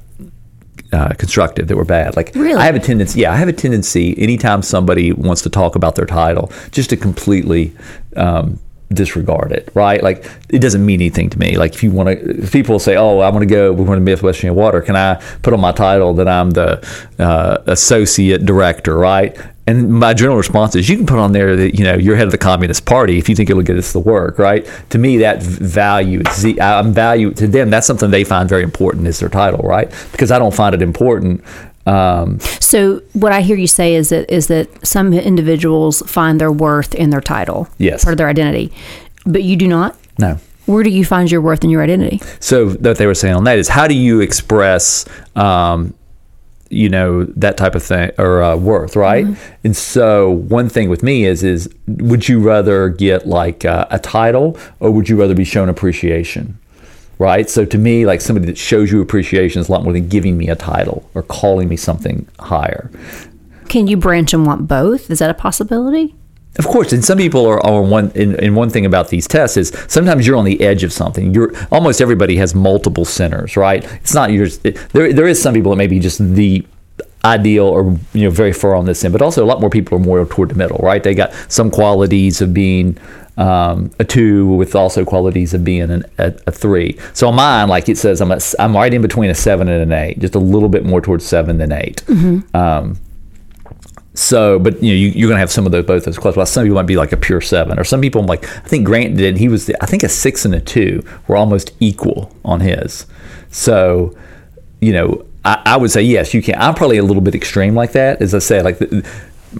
uh, 0.92 1.14
constructive 1.18 1.68
that 1.68 1.76
were 1.76 1.84
bad. 1.84 2.16
Like 2.16 2.32
Really? 2.34 2.54
I 2.60 2.64
have 2.64 2.74
a 2.74 2.80
tendency, 2.80 3.20
yeah, 3.20 3.32
I 3.32 3.36
have 3.36 3.48
a 3.48 3.52
tendency 3.52 4.18
anytime 4.18 4.62
somebody 4.62 5.12
wants 5.12 5.42
to 5.42 5.50
talk 5.50 5.76
about 5.76 5.94
their 5.96 6.06
title, 6.06 6.50
just 6.70 6.90
to 6.90 6.96
completely 6.96 7.74
um, 8.16 8.58
disregard 8.92 9.52
it, 9.52 9.68
right? 9.74 10.02
Like 10.02 10.24
it 10.48 10.60
doesn't 10.60 10.84
mean 10.84 11.00
anything 11.00 11.30
to 11.30 11.38
me. 11.38 11.56
Like 11.56 11.74
if 11.74 11.82
you 11.82 11.90
want 11.90 12.08
to, 12.08 12.48
people 12.50 12.78
say, 12.78 12.96
"Oh, 12.96 13.18
I 13.20 13.28
want 13.28 13.42
to 13.42 13.46
go, 13.46 13.72
we 13.72 13.84
want 13.84 13.98
to 13.98 14.02
Midwest 14.02 14.38
Virginia 14.40 14.54
Water," 14.54 14.80
can 14.80 14.96
I 14.96 15.16
put 15.42 15.52
on 15.52 15.60
my 15.60 15.72
title 15.72 16.14
that 16.14 16.28
I'm 16.28 16.50
the 16.50 16.80
uh, 17.18 17.58
associate 17.66 18.44
director, 18.44 18.96
right? 18.96 19.36
And 19.68 19.90
my 19.92 20.14
general 20.14 20.36
response 20.38 20.74
is, 20.74 20.88
you 20.88 20.96
can 20.96 21.04
put 21.06 21.18
on 21.18 21.32
there 21.32 21.54
that 21.54 21.74
you 21.78 21.84
know 21.84 21.94
you're 21.94 22.16
head 22.16 22.26
of 22.26 22.32
the 22.32 22.38
Communist 22.38 22.86
Party 22.86 23.18
if 23.18 23.28
you 23.28 23.34
think 23.36 23.50
it'll 23.50 23.62
get 23.62 23.76
us 23.76 23.92
the 23.92 24.00
work, 24.00 24.38
right? 24.38 24.66
To 24.90 24.98
me, 24.98 25.18
that 25.18 25.42
value, 25.42 26.22
I'm 26.60 26.92
value 26.94 27.32
to 27.34 27.46
them. 27.46 27.68
That's 27.70 27.86
something 27.86 28.10
they 28.10 28.24
find 28.24 28.48
very 28.48 28.62
important 28.62 29.06
is 29.06 29.18
their 29.20 29.28
title, 29.28 29.60
right? 29.68 29.88
Because 30.12 30.30
I 30.30 30.38
don't 30.38 30.54
find 30.54 30.74
it 30.74 30.80
important. 30.82 31.44
Um, 31.86 32.38
So 32.60 33.02
what 33.12 33.32
I 33.32 33.40
hear 33.42 33.56
you 33.56 33.66
say 33.66 33.94
is 33.94 34.08
that 34.08 34.30
is 34.32 34.46
that 34.46 34.68
some 34.86 35.12
individuals 35.12 36.02
find 36.06 36.40
their 36.40 36.52
worth 36.52 36.94
in 36.94 37.10
their 37.10 37.20
title, 37.22 37.68
Yes. 37.78 38.04
part 38.04 38.12
of 38.14 38.18
their 38.18 38.28
identity, 38.28 38.72
but 39.26 39.42
you 39.42 39.56
do 39.56 39.68
not. 39.68 39.96
no. 40.18 40.38
Where 40.66 40.82
do 40.84 40.90
you 40.90 41.02
find 41.02 41.30
your 41.30 41.40
worth 41.40 41.64
in 41.64 41.70
your 41.70 41.82
identity? 41.82 42.20
So 42.40 42.68
what 42.68 42.98
they 42.98 43.06
were 43.06 43.14
saying 43.14 43.34
on 43.34 43.44
that 43.44 43.58
is, 43.58 43.68
how 43.68 43.88
do 43.88 43.94
you 43.94 44.20
express, 44.20 45.06
um, 45.34 45.94
you 46.70 46.88
know, 46.88 47.24
that 47.24 47.56
type 47.56 47.74
of 47.74 47.82
thing 47.82 48.10
or 48.18 48.42
uh, 48.42 48.56
worth, 48.56 48.96
right? 48.96 49.26
And 49.64 49.76
so 49.76 50.30
one 50.30 50.68
thing 50.68 50.88
with 50.88 51.02
me 51.02 51.24
is, 51.24 51.42
is 51.42 51.68
would 51.86 52.28
you 52.28 52.40
rather 52.40 52.88
get 52.88 53.26
like 53.26 53.64
uh, 53.64 53.86
a 53.90 53.98
title 53.98 54.58
or 54.80 54.90
would 54.90 55.08
you 55.08 55.18
rather 55.18 55.34
be 55.34 55.44
shown 55.44 55.68
appreciation? 55.68 56.58
Right. 57.18 57.50
So 57.50 57.64
to 57.64 57.78
me, 57.78 58.06
like 58.06 58.20
somebody 58.20 58.46
that 58.46 58.56
shows 58.56 58.92
you 58.92 59.00
appreciation 59.00 59.60
is 59.60 59.68
a 59.68 59.72
lot 59.72 59.82
more 59.82 59.92
than 59.92 60.08
giving 60.08 60.38
me 60.38 60.48
a 60.48 60.54
title 60.54 61.08
or 61.14 61.22
calling 61.24 61.68
me 61.68 61.76
something 61.76 62.28
higher. 62.38 62.90
Can 63.68 63.88
you 63.88 63.96
branch 63.96 64.32
and 64.32 64.46
want 64.46 64.68
both? 64.68 65.10
Is 65.10 65.18
that 65.18 65.28
a 65.28 65.34
possibility? 65.34 66.14
Of 66.58 66.66
course, 66.66 66.92
and 66.92 67.04
some 67.04 67.18
people 67.18 67.46
are, 67.46 67.64
are 67.64 67.82
one. 67.82 68.10
And, 68.14 68.56
one 68.56 68.70
thing 68.70 68.84
about 68.84 69.08
these 69.08 69.28
tests 69.28 69.56
is 69.56 69.72
sometimes 69.86 70.26
you're 70.26 70.36
on 70.36 70.44
the 70.44 70.60
edge 70.60 70.82
of 70.82 70.92
something. 70.92 71.32
You're 71.32 71.52
almost 71.70 72.00
everybody 72.00 72.36
has 72.36 72.54
multiple 72.54 73.04
centers, 73.04 73.56
right? 73.56 73.84
It's 74.00 74.14
not 74.14 74.32
yours. 74.32 74.58
It, 74.64 74.76
there, 74.92 75.12
there 75.12 75.28
is 75.28 75.40
some 75.40 75.54
people 75.54 75.70
that 75.70 75.76
may 75.76 75.86
be 75.86 76.00
just 76.00 76.18
the 76.18 76.66
ideal 77.24 77.66
or 77.66 77.96
you 78.12 78.24
know 78.24 78.30
very 78.30 78.52
far 78.52 78.74
on 78.74 78.86
this 78.86 79.04
end, 79.04 79.12
but 79.12 79.22
also 79.22 79.44
a 79.44 79.46
lot 79.46 79.60
more 79.60 79.70
people 79.70 79.96
are 79.96 80.00
more 80.00 80.24
toward 80.26 80.48
the 80.48 80.56
middle, 80.56 80.78
right? 80.78 81.02
They 81.02 81.14
got 81.14 81.32
some 81.48 81.70
qualities 81.70 82.40
of 82.40 82.52
being 82.52 82.98
um, 83.36 83.92
a 84.00 84.04
two 84.04 84.46
with 84.48 84.74
also 84.74 85.04
qualities 85.04 85.54
of 85.54 85.64
being 85.64 85.90
an, 85.90 86.04
a, 86.18 86.34
a 86.46 86.50
three. 86.50 86.98
So 87.14 87.28
on 87.28 87.36
mine, 87.36 87.68
like 87.68 87.88
it 87.88 87.96
says, 87.96 88.20
I'm 88.20 88.32
a, 88.32 88.40
I'm 88.58 88.74
right 88.74 88.92
in 88.92 89.00
between 89.00 89.30
a 89.30 89.34
seven 89.34 89.68
and 89.68 89.80
an 89.80 89.92
eight, 89.92 90.18
just 90.18 90.34
a 90.34 90.40
little 90.40 90.68
bit 90.68 90.84
more 90.84 91.00
towards 91.00 91.24
seven 91.24 91.58
than 91.58 91.72
8 91.72 92.02
Um, 92.54 92.98
so, 94.18 94.58
but 94.58 94.82
you 94.82 94.88
know, 94.88 94.96
you, 94.96 95.08
you're 95.10 95.28
going 95.28 95.36
to 95.36 95.40
have 95.40 95.52
some 95.52 95.64
of 95.64 95.70
those 95.70 95.86
both 95.86 96.04
those 96.04 96.18
clubs. 96.18 96.36
Well, 96.36 96.44
some 96.44 96.64
people 96.64 96.74
might 96.74 96.86
be 96.86 96.96
like 96.96 97.12
a 97.12 97.16
pure 97.16 97.40
seven, 97.40 97.78
or 97.78 97.84
some 97.84 98.00
people 98.00 98.24
like 98.24 98.44
I 98.48 98.66
think 98.66 98.84
Grant 98.84 99.16
did. 99.16 99.36
He 99.36 99.46
was 99.48 99.70
I 99.80 99.86
think 99.86 100.02
a 100.02 100.08
six 100.08 100.44
and 100.44 100.52
a 100.56 100.60
two 100.60 101.04
were 101.28 101.36
almost 101.36 101.70
equal 101.78 102.34
on 102.44 102.58
his. 102.58 103.06
So, 103.52 104.18
you 104.80 104.92
know, 104.92 105.24
I, 105.44 105.62
I 105.64 105.76
would 105.76 105.92
say 105.92 106.02
yes, 106.02 106.34
you 106.34 106.42
can. 106.42 106.56
I'm 106.56 106.74
probably 106.74 106.96
a 106.96 107.04
little 107.04 107.22
bit 107.22 107.36
extreme 107.36 107.76
like 107.76 107.92
that. 107.92 108.20
As 108.20 108.34
I 108.34 108.40
said, 108.40 108.64
like. 108.64 108.78
The, 108.78 109.08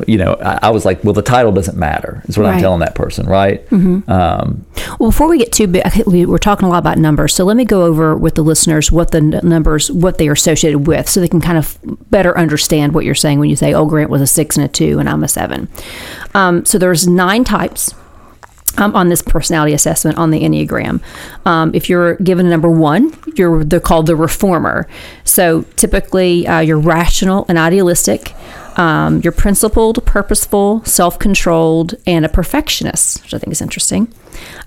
you 0.07 0.19
know, 0.19 0.35
I, 0.43 0.59
I 0.65 0.71
was 0.71 0.85
like, 0.85 1.03
well, 1.05 1.13
the 1.15 1.23
title 1.23 1.53
doesn't 1.53 1.77
matter. 1.79 2.23
Is 2.29 2.37
what 2.39 2.47
I'm 2.47 2.55
telling 2.61 2.81
that 2.81 2.95
person, 2.95 3.27
right? 3.27 3.67
Um, 3.73 4.65
Well, 4.99 5.11
before 5.11 5.29
we 5.29 5.39
get 5.39 5.53
too 5.53 5.67
big, 5.67 5.83
we- 6.07 6.27
we're 6.27 6.39
talking 6.39 6.67
a 6.67 6.71
lot 6.71 6.79
about 6.79 6.99
numbers. 6.99 7.35
So 7.35 7.45
let 7.45 7.57
me 7.57 7.65
go 7.65 7.85
over 7.85 8.17
with 8.17 8.35
the 8.35 8.43
listeners 8.43 8.91
what 8.93 9.11
the 9.11 9.19
n- 9.19 9.41
numbers, 9.43 9.91
what 9.91 10.19
they 10.19 10.29
are 10.29 10.33
associated 10.33 10.87
with, 10.87 11.09
so 11.09 11.21
they 11.21 11.29
can 11.29 11.41
kind 11.41 11.59
of 11.59 11.79
better 12.11 12.37
understand 12.39 12.95
what 12.95 13.05
you're 13.05 13.15
saying 13.15 13.39
when 13.39 13.49
you 13.51 13.57
say, 13.57 13.73
"Oh, 13.75 13.87
Grant 13.87 14.11
was 14.11 14.21
a 14.23 14.27
six 14.27 14.57
and 14.57 14.65
a 14.65 14.69
two, 14.69 14.99
and 14.99 15.09
I'm 15.09 15.23
a 15.25 15.29
seven. 15.29 15.69
Um, 16.35 16.65
so 16.65 16.79
there's 16.79 17.07
nine 17.09 17.45
types. 17.45 17.95
Um, 18.79 18.95
on 18.95 19.09
this 19.09 19.23
personality 19.23 19.75
assessment 19.75 20.19
on 20.19 20.31
the 20.31 20.41
Enneagram. 20.41 21.01
Um, 21.45 21.75
if 21.75 21.89
you're 21.89 22.15
given 22.17 22.47
a 22.47 22.49
number 22.49 22.71
one, 22.71 23.13
you're 23.35 23.65
called 23.81 24.07
the 24.07 24.15
reformer. 24.15 24.87
So 25.25 25.63
typically, 25.75 26.47
uh, 26.47 26.61
you're 26.61 26.79
rational 26.79 27.45
and 27.49 27.59
idealistic. 27.59 28.35
Um, 28.79 29.21
you're 29.25 29.33
principled, 29.33 30.05
purposeful, 30.07 30.85
self-controlled, 30.85 31.97
and 32.07 32.25
a 32.25 32.29
perfectionist, 32.29 33.23
which 33.25 33.35
I 33.35 33.39
think 33.39 33.51
is 33.51 33.61
interesting. 33.61 34.13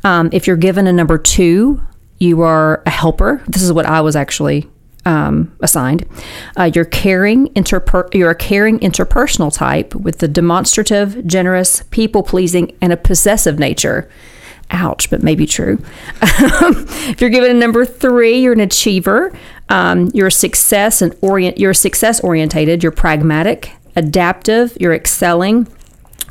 Um, 0.04 0.30
if 0.34 0.46
you're 0.46 0.58
given 0.58 0.88
a 0.88 0.92
number 0.94 1.18
two, 1.18 1.82
you 2.20 2.42
are 2.42 2.84
a 2.86 2.90
helper. 2.90 3.42
This 3.48 3.64
is 3.64 3.72
what 3.72 3.86
I 3.86 4.02
was 4.02 4.18
actually 4.18 4.70
um, 5.06 5.56
assigned. 5.62 6.06
Uh, 6.58 6.72
you're 6.74 6.86
caring, 6.86 7.48
interper- 7.50 8.14
you're 8.14 8.32
a 8.32 8.36
caring 8.36 8.80
interpersonal 8.80 9.54
type 9.54 9.96
with 9.96 10.20
the 10.20 10.28
demonstrative, 10.28 11.26
generous, 11.26 11.84
people 11.92 12.24
pleasing, 12.24 12.76
and 12.82 12.94
a 12.94 12.98
possessive 12.98 13.60
nature. 13.60 14.10
Ouch, 14.70 15.10
but 15.10 15.22
maybe 15.22 15.46
true. 15.46 15.80
if 16.22 17.20
you're 17.20 17.30
given 17.30 17.52
a 17.52 17.60
number 17.60 17.86
three, 17.86 18.42
you're 18.42 18.54
an 18.54 18.62
achiever. 18.62 19.38
Um, 19.70 20.10
you're 20.14 20.28
a 20.28 20.32
success 20.32 21.02
and 21.02 21.16
orient. 21.22 21.58
You're 21.58 21.74
success 21.74 22.22
orientated. 22.22 22.82
You're 22.82 22.94
pragmatic, 22.94 23.74
adaptive. 23.96 24.78
You're 24.80 24.94
excelling 24.94 25.68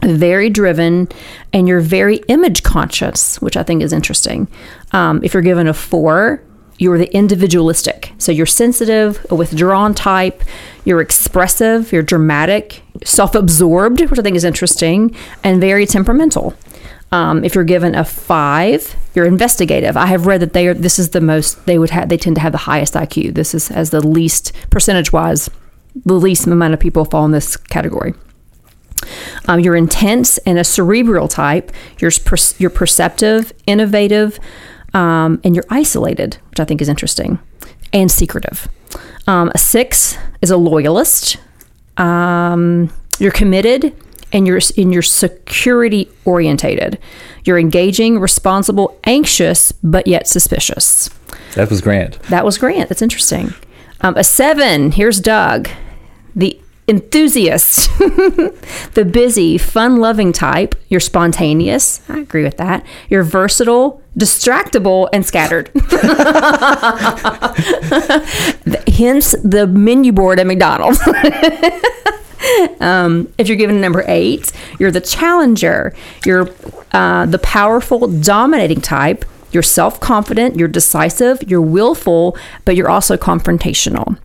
very 0.02 0.48
driven 0.48 1.08
and 1.52 1.68
you're 1.68 1.80
very 1.80 2.16
image 2.28 2.62
conscious, 2.62 3.40
which 3.42 3.56
I 3.56 3.62
think 3.62 3.82
is 3.82 3.92
interesting. 3.92 4.48
Um, 4.92 5.22
if 5.22 5.34
you're 5.34 5.42
given 5.42 5.66
a 5.66 5.74
four, 5.74 6.42
you're 6.80 6.96
the 6.96 7.14
individualistic. 7.14 8.12
So 8.16 8.32
you're 8.32 8.46
sensitive, 8.46 9.24
a 9.28 9.34
withdrawn 9.34 9.94
type, 9.94 10.42
you're 10.86 11.02
expressive, 11.02 11.92
you're 11.92 12.02
dramatic, 12.02 12.82
self 13.04 13.34
absorbed, 13.34 14.00
which 14.00 14.18
I 14.18 14.22
think 14.22 14.34
is 14.34 14.44
interesting, 14.44 15.14
and 15.44 15.60
very 15.60 15.84
temperamental. 15.84 16.54
Um, 17.12 17.44
if 17.44 17.54
you're 17.54 17.64
given 17.64 17.94
a 17.94 18.04
five, 18.04 18.96
you're 19.14 19.26
investigative. 19.26 19.94
I 19.96 20.06
have 20.06 20.24
read 20.26 20.40
that 20.40 20.54
they 20.54 20.68
are. 20.68 20.74
This 20.74 20.98
is 20.98 21.10
the 21.10 21.20
most 21.20 21.66
they 21.66 21.78
would 21.78 21.90
have. 21.90 22.08
They 22.08 22.16
tend 22.16 22.36
to 22.36 22.42
have 22.42 22.52
the 22.52 22.58
highest 22.58 22.94
IQ. 22.94 23.34
This 23.34 23.54
is 23.54 23.70
as 23.70 23.90
the 23.90 24.00
least 24.00 24.52
percentage 24.70 25.12
wise, 25.12 25.50
the 26.06 26.14
least 26.14 26.46
amount 26.46 26.72
of 26.72 26.80
people 26.80 27.04
fall 27.04 27.26
in 27.26 27.32
this 27.32 27.58
category. 27.58 28.14
Um, 29.48 29.60
you're 29.60 29.76
intense 29.76 30.38
and 30.38 30.58
a 30.58 30.64
cerebral 30.64 31.28
type. 31.28 31.72
You're 31.98 32.12
per- 32.24 32.54
you're 32.58 32.70
perceptive, 32.70 33.52
innovative, 33.66 34.38
um, 34.94 35.40
and 35.44 35.54
you're 35.54 35.64
isolated, 35.70 36.38
which 36.50 36.60
I 36.60 36.64
think 36.64 36.80
is 36.80 36.88
interesting, 36.88 37.38
and 37.92 38.10
secretive. 38.10 38.68
Um, 39.26 39.50
a 39.54 39.58
six 39.58 40.16
is 40.42 40.50
a 40.50 40.56
loyalist. 40.56 41.36
Um, 41.96 42.92
you're 43.18 43.30
committed 43.32 43.94
and 44.32 44.46
you're 44.46 44.60
in 44.76 44.92
your 44.92 45.02
security 45.02 46.08
orientated. 46.24 46.98
You're 47.44 47.58
engaging, 47.58 48.18
responsible, 48.18 48.98
anxious, 49.04 49.72
but 49.72 50.06
yet 50.06 50.26
suspicious. 50.26 51.10
that 51.54 51.68
was 51.68 51.80
Grant. 51.80 52.20
That 52.24 52.44
was 52.44 52.58
Grant. 52.58 52.88
That's 52.88 53.02
interesting. 53.02 53.54
Um, 54.00 54.16
a 54.16 54.24
seven. 54.24 54.92
Here's 54.92 55.20
Doug, 55.20 55.68
the 56.34 56.58
enthusiast, 56.88 57.88
the 57.98 59.08
busy, 59.10 59.58
fun 59.58 59.96
loving 59.98 60.32
type. 60.32 60.74
You're 60.88 61.00
spontaneous. 61.00 62.00
I 62.08 62.18
agree 62.18 62.42
with 62.42 62.56
that. 62.56 62.84
You're 63.08 63.22
versatile, 63.22 63.99
distractible, 64.18 65.08
and 65.12 65.24
scattered. 65.24 65.70
Hence 68.94 69.34
the 69.42 69.66
menu 69.66 70.12
board 70.12 70.40
at 70.40 70.46
McDonald's. 70.46 71.00
Um, 72.80 73.30
if 73.36 73.48
you're 73.48 73.56
given 73.58 73.80
number 73.82 74.02
eight, 74.08 74.50
you're 74.78 74.90
the 74.90 75.00
challenger. 75.00 75.94
You're 76.24 76.48
uh, 76.92 77.26
the 77.26 77.38
powerful, 77.38 78.08
dominating 78.08 78.80
type. 78.80 79.24
You're 79.52 79.62
self 79.62 80.00
confident, 80.00 80.56
you're 80.56 80.68
decisive, 80.68 81.42
you're 81.48 81.60
willful, 81.60 82.36
but 82.64 82.76
you're 82.76 82.88
also 82.88 83.16
confrontational. 83.16 84.16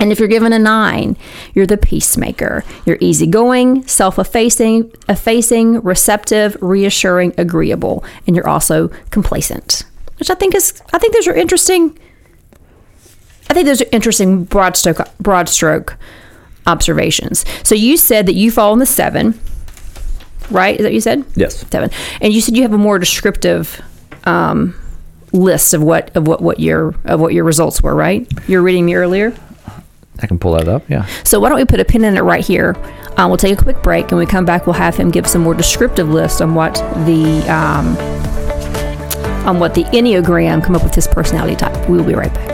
And 0.00 0.10
if 0.10 0.18
you're 0.18 0.28
given 0.28 0.52
a 0.52 0.58
nine, 0.58 1.16
you're 1.54 1.66
the 1.66 1.76
peacemaker. 1.76 2.64
You're 2.84 2.98
easygoing, 3.00 3.86
self 3.86 4.18
effacing, 4.18 4.92
effacing, 5.08 5.80
receptive, 5.82 6.56
reassuring, 6.60 7.34
agreeable, 7.38 8.04
and 8.26 8.34
you're 8.34 8.48
also 8.48 8.88
complacent. 9.10 9.84
Which 10.18 10.30
I 10.30 10.34
think 10.34 10.54
is, 10.54 10.80
I 10.92 10.98
think 10.98 11.14
those 11.14 11.28
are 11.28 11.34
interesting. 11.34 11.98
I 13.48 13.54
think 13.54 13.66
those 13.66 13.82
are 13.82 13.86
interesting 13.92 14.44
broad 14.44 14.76
stroke, 14.76 14.98
broad 15.18 15.48
stroke 15.48 15.96
observations. 16.66 17.44
So 17.62 17.74
you 17.74 17.96
said 17.96 18.26
that 18.26 18.34
you 18.34 18.50
fall 18.50 18.72
in 18.72 18.78
the 18.78 18.86
seven, 18.86 19.38
right? 20.50 20.74
Is 20.76 20.78
that 20.78 20.88
what 20.88 20.94
you 20.94 21.00
said? 21.00 21.24
Yes. 21.36 21.66
Seven. 21.70 21.90
And 22.20 22.32
you 22.32 22.40
said 22.40 22.56
you 22.56 22.62
have 22.62 22.72
a 22.72 22.78
more 22.78 22.98
descriptive 22.98 23.80
um, 24.24 24.74
list 25.32 25.74
of 25.74 25.82
what 25.82 26.14
of 26.16 26.26
what 26.26 26.40
what 26.40 26.60
your 26.60 26.94
of 27.04 27.20
what 27.20 27.34
your 27.34 27.44
results 27.44 27.82
were, 27.82 27.94
right? 27.94 28.26
You 28.48 28.58
were 28.58 28.62
reading 28.62 28.86
me 28.86 28.94
earlier. 28.94 29.34
I 30.20 30.26
can 30.26 30.38
pull 30.38 30.52
that 30.52 30.68
up. 30.68 30.88
Yeah. 30.88 31.06
So 31.24 31.40
why 31.40 31.48
don't 31.48 31.58
we 31.58 31.64
put 31.64 31.80
a 31.80 31.84
pin 31.84 32.04
in 32.04 32.16
it 32.16 32.20
right 32.20 32.44
here? 32.44 32.76
Um, 33.16 33.30
we'll 33.30 33.36
take 33.36 33.58
a 33.58 33.62
quick 33.62 33.82
break, 33.82 34.10
and 34.10 34.18
we 34.18 34.26
come 34.26 34.44
back, 34.44 34.66
we'll 34.66 34.74
have 34.74 34.96
him 34.96 35.10
give 35.10 35.26
some 35.26 35.42
more 35.42 35.54
descriptive 35.54 36.08
list 36.08 36.40
on 36.40 36.54
what 36.54 36.74
the 37.06 37.44
um, 37.52 37.96
on 39.46 39.58
what 39.58 39.74
the 39.74 39.84
Enneagram 39.84 40.64
come 40.64 40.74
up 40.74 40.82
with 40.82 40.94
his 40.94 41.06
personality 41.06 41.56
type. 41.56 41.88
We 41.88 41.96
will 41.96 42.04
be 42.04 42.14
right 42.14 42.32
back. 42.32 42.53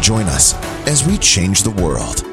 Join 0.00 0.24
us 0.24 0.54
as 0.86 1.06
we 1.06 1.18
change 1.18 1.62
the 1.62 1.70
world. 1.70 2.24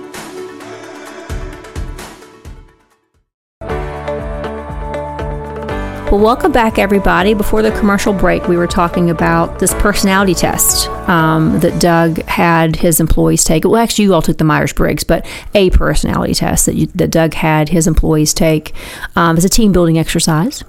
Well, 6.10 6.22
welcome 6.22 6.54
back, 6.54 6.80
everybody. 6.80 7.34
Before 7.34 7.62
the 7.62 7.72
commercial 7.72 8.14
break, 8.14 8.48
we 8.48 8.56
were 8.56 8.66
talking 8.66 9.10
about 9.10 9.60
this 9.60 9.74
personality 9.74 10.34
test 10.34 10.88
um, 11.10 11.60
that 11.60 11.82
Doug 11.82 12.24
had 12.24 12.78
his 12.78 13.02
employees 13.02 13.44
take. 13.44 13.66
Well, 13.66 13.76
actually, 13.76 14.06
you 14.06 14.14
all 14.14 14.22
took 14.22 14.38
the 14.38 14.46
Myers 14.46 14.72
Briggs, 14.72 15.04
but 15.04 15.26
a 15.54 15.70
personality 15.72 16.34
test 16.34 16.66
that, 16.68 16.76
you, 16.76 16.88
that 16.96 17.12
Doug 17.12 17.34
had 17.34 17.68
his 17.68 17.88
employees 17.88 18.34
take 18.34 18.74
um, 19.18 19.36
as 19.36 19.44
a 19.44 19.50
team 19.50 19.74
building 19.74 19.98
exercise 19.98 20.64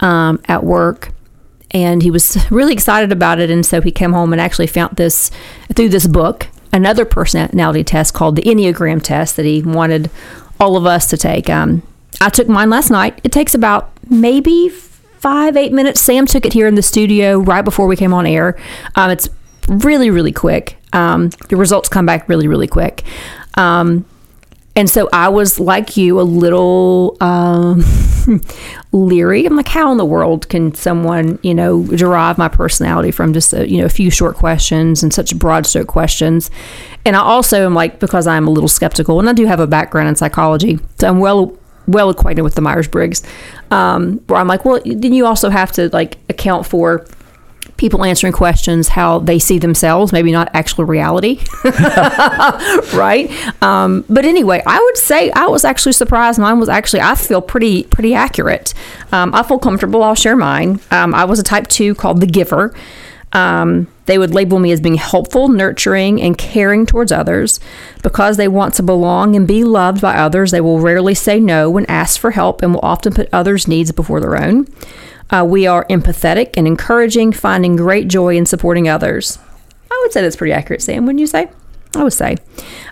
um, 0.00 0.40
at 0.46 0.64
work. 0.64 1.12
And 1.70 2.02
he 2.02 2.10
was 2.10 2.38
really 2.50 2.72
excited 2.72 3.12
about 3.12 3.38
it. 3.38 3.50
And 3.50 3.64
so 3.64 3.80
he 3.80 3.90
came 3.90 4.12
home 4.12 4.32
and 4.32 4.40
actually 4.40 4.66
found 4.66 4.96
this 4.96 5.30
through 5.74 5.90
this 5.90 6.06
book, 6.06 6.48
another 6.72 7.04
personality 7.04 7.84
test 7.84 8.14
called 8.14 8.36
the 8.36 8.42
Enneagram 8.42 9.02
test 9.02 9.36
that 9.36 9.44
he 9.44 9.62
wanted 9.62 10.10
all 10.60 10.76
of 10.76 10.86
us 10.86 11.06
to 11.08 11.16
take. 11.16 11.48
Um, 11.50 11.82
I 12.20 12.30
took 12.30 12.48
mine 12.48 12.70
last 12.70 12.90
night. 12.90 13.20
It 13.22 13.32
takes 13.32 13.54
about 13.54 13.92
maybe 14.08 14.70
five, 15.18 15.56
eight 15.56 15.72
minutes. 15.72 16.00
Sam 16.00 16.26
took 16.26 16.46
it 16.46 16.52
here 16.52 16.66
in 16.66 16.74
the 16.74 16.82
studio 16.82 17.38
right 17.38 17.62
before 17.62 17.86
we 17.86 17.96
came 17.96 18.12
on 18.12 18.26
air. 18.26 18.56
Um, 18.94 19.10
it's 19.10 19.28
really, 19.68 20.10
really 20.10 20.32
quick. 20.32 20.78
Um, 20.92 21.30
the 21.48 21.56
results 21.56 21.88
come 21.88 22.06
back 22.06 22.28
really, 22.28 22.48
really 22.48 22.66
quick. 22.66 23.04
Um, 23.54 24.04
and 24.78 24.88
so 24.88 25.08
I 25.12 25.28
was 25.28 25.58
like 25.58 25.96
you, 25.96 26.20
a 26.20 26.22
little 26.22 27.16
um, 27.20 27.82
leery. 28.92 29.44
I'm 29.44 29.56
like, 29.56 29.66
how 29.66 29.90
in 29.90 29.98
the 29.98 30.04
world 30.04 30.48
can 30.48 30.72
someone, 30.72 31.40
you 31.42 31.52
know, 31.52 31.82
derive 31.82 32.38
my 32.38 32.46
personality 32.46 33.10
from 33.10 33.32
just 33.32 33.52
a, 33.52 33.68
you 33.68 33.78
know 33.78 33.86
a 33.86 33.88
few 33.88 34.08
short 34.08 34.36
questions 34.36 35.02
and 35.02 35.12
such 35.12 35.36
broad 35.36 35.66
stroke 35.66 35.88
questions? 35.88 36.48
And 37.04 37.16
I 37.16 37.18
also 37.18 37.66
am 37.66 37.74
like, 37.74 37.98
because 37.98 38.28
I'm 38.28 38.46
a 38.46 38.52
little 38.52 38.68
skeptical, 38.68 39.18
and 39.18 39.28
I 39.28 39.32
do 39.32 39.46
have 39.46 39.58
a 39.58 39.66
background 39.66 40.10
in 40.10 40.14
psychology, 40.14 40.78
so 41.00 41.08
I'm 41.08 41.18
well 41.18 41.58
well 41.88 42.08
acquainted 42.08 42.42
with 42.42 42.54
the 42.54 42.60
Myers 42.60 42.86
Briggs. 42.86 43.24
Um, 43.72 44.18
where 44.28 44.38
I'm 44.38 44.46
like, 44.46 44.64
well, 44.64 44.80
then 44.84 45.12
you 45.12 45.26
also 45.26 45.50
have 45.50 45.72
to 45.72 45.88
like 45.88 46.18
account 46.28 46.66
for 46.66 47.04
people 47.78 48.04
answering 48.04 48.32
questions 48.32 48.88
how 48.88 49.20
they 49.20 49.38
see 49.38 49.58
themselves, 49.58 50.12
maybe 50.12 50.30
not 50.30 50.50
actual 50.52 50.84
reality, 50.84 51.40
right? 52.92 53.30
Um, 53.62 54.04
but 54.10 54.26
anyway, 54.26 54.62
I 54.66 54.78
would 54.78 54.96
say 54.98 55.30
I 55.30 55.46
was 55.46 55.64
actually 55.64 55.92
surprised. 55.92 56.38
Mine 56.38 56.60
was 56.60 56.68
actually 56.68 57.00
I 57.00 57.14
feel 57.14 57.40
pretty 57.40 57.84
pretty 57.84 58.14
accurate. 58.14 58.74
Um, 59.12 59.34
I 59.34 59.42
feel 59.42 59.58
comfortable. 59.58 60.02
I'll 60.02 60.14
share 60.14 60.36
mine. 60.36 60.80
Um, 60.90 61.14
I 61.14 61.24
was 61.24 61.38
a 61.38 61.44
type 61.44 61.68
two 61.68 61.94
called 61.94 62.20
the 62.20 62.26
giver. 62.26 62.74
Um, 63.32 63.88
they 64.06 64.16
would 64.18 64.34
label 64.34 64.58
me 64.58 64.72
as 64.72 64.80
being 64.80 64.94
helpful, 64.94 65.48
nurturing, 65.48 66.20
and 66.20 66.36
caring 66.36 66.86
towards 66.86 67.12
others. 67.12 67.60
Because 68.02 68.36
they 68.38 68.48
want 68.48 68.74
to 68.74 68.82
belong 68.82 69.36
and 69.36 69.46
be 69.46 69.64
loved 69.64 70.00
by 70.00 70.16
others, 70.16 70.50
they 70.50 70.62
will 70.62 70.80
rarely 70.80 71.14
say 71.14 71.38
no 71.38 71.70
when 71.70 71.84
asked 71.86 72.18
for 72.18 72.30
help 72.30 72.62
and 72.62 72.72
will 72.72 72.80
often 72.82 73.12
put 73.12 73.28
others' 73.32 73.68
needs 73.68 73.92
before 73.92 74.20
their 74.20 74.42
own. 74.42 74.66
Uh, 75.30 75.44
we 75.48 75.66
are 75.66 75.84
empathetic 75.86 76.50
and 76.56 76.66
encouraging, 76.66 77.32
finding 77.32 77.76
great 77.76 78.08
joy 78.08 78.36
in 78.36 78.46
supporting 78.46 78.88
others. 78.88 79.38
I 79.90 79.98
would 80.02 80.12
say 80.12 80.22
that's 80.22 80.36
pretty 80.36 80.52
accurate, 80.52 80.82
Sam, 80.82 81.04
wouldn't 81.06 81.20
you 81.20 81.26
say? 81.26 81.48
I 81.96 82.02
would 82.04 82.12
say. 82.12 82.36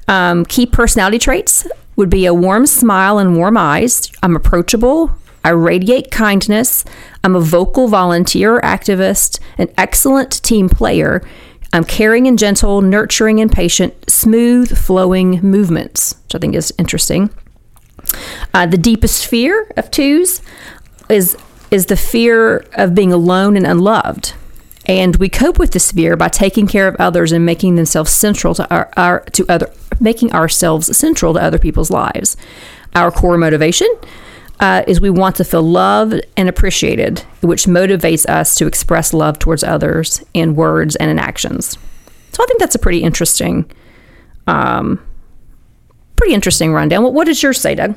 Um, 0.09 0.45
key 0.45 0.67
personality 0.67 1.19
traits 1.19 1.67
would 1.97 2.11
be 2.11 2.27
a 2.27 2.35
warm 2.35 2.67
smile 2.67 3.19
and 3.19 3.37
warm 3.37 3.57
eyes. 3.57 4.11
I'm 4.23 4.37
approachable. 4.37 5.15
I 5.45 5.51
radiate 5.51 6.11
kindness. 6.11 6.85
I'm 7.23 7.37
a 7.37 7.41
vocal 7.41 7.89
volunteer 7.89 8.61
activist, 8.61 9.39
an 9.59 9.73
excellent 9.79 10.43
team 10.43 10.69
player. 10.69 11.23
I'm 11.73 11.85
caring 11.85 12.27
and 12.27 12.39
gentle, 12.39 12.83
nurturing 12.83 13.41
and 13.41 13.51
patient, 13.51 14.11
smooth 14.11 14.77
flowing 14.77 15.41
movements, 15.43 16.17
which 16.25 16.35
I 16.35 16.39
think 16.39 16.55
is 16.55 16.73
interesting. 16.79 17.31
Uh, 18.55 18.67
the 18.67 18.79
deepest 18.79 19.27
fear 19.27 19.71
of 19.77 19.91
twos 19.91 20.41
is 21.09 21.37
is 21.71 21.87
the 21.87 21.97
fear 21.97 22.65
of 22.75 22.95
being 22.95 23.13
alone 23.13 23.57
and 23.57 23.67
unloved. 23.67 24.35
And 24.87 25.17
we 25.17 25.29
cope 25.29 25.59
with 25.59 25.73
this 25.73 25.91
fear 25.91 26.17
by 26.17 26.29
taking 26.29 26.67
care 26.67 26.87
of 26.87 26.97
others 26.97 27.33
and 27.33 27.45
making 27.45 27.75
themselves 27.75 28.13
central 28.13 28.55
to 28.55 28.71
our, 28.71 28.91
our 28.97 29.21
to 29.33 29.45
other 29.49 29.71
making 30.01 30.33
ourselves 30.33 30.97
central 30.97 31.35
to 31.35 31.43
other 31.43 31.59
people's 31.59 31.91
lives. 31.91 32.37
Our 32.95 33.11
core 33.11 33.39
motivation 33.39 33.89
uh, 34.61 34.85
is 34.87 35.01
we 35.01 35.11
want 35.11 35.37
to 35.37 35.45
feel 35.45 35.63
loved 35.63 36.21
and 36.37 36.49
appreciated, 36.49 37.21
which 37.41 37.65
motivates 37.67 38.27
us 38.27 38.55
to 38.57 38.67
express 38.67 39.13
love 39.13 39.39
towards 39.39 39.65
others 39.65 40.25
in 40.35 40.55
words 40.55 40.97
and 40.97 41.11
in 41.11 41.19
actions. 41.19 41.79
So 42.33 42.43
I 42.43 42.47
think 42.47 42.61
that's 42.61 42.75
a 42.75 42.79
pretty 42.79 43.03
interesting, 43.03 43.71
um, 44.47 45.05
pretty 46.17 46.35
interesting 46.35 46.73
rundown. 46.73 47.03
What, 47.03 47.15
what 47.15 47.27
does 47.27 47.43
yours 47.43 47.61
say, 47.61 47.75
Doug? 47.75 47.97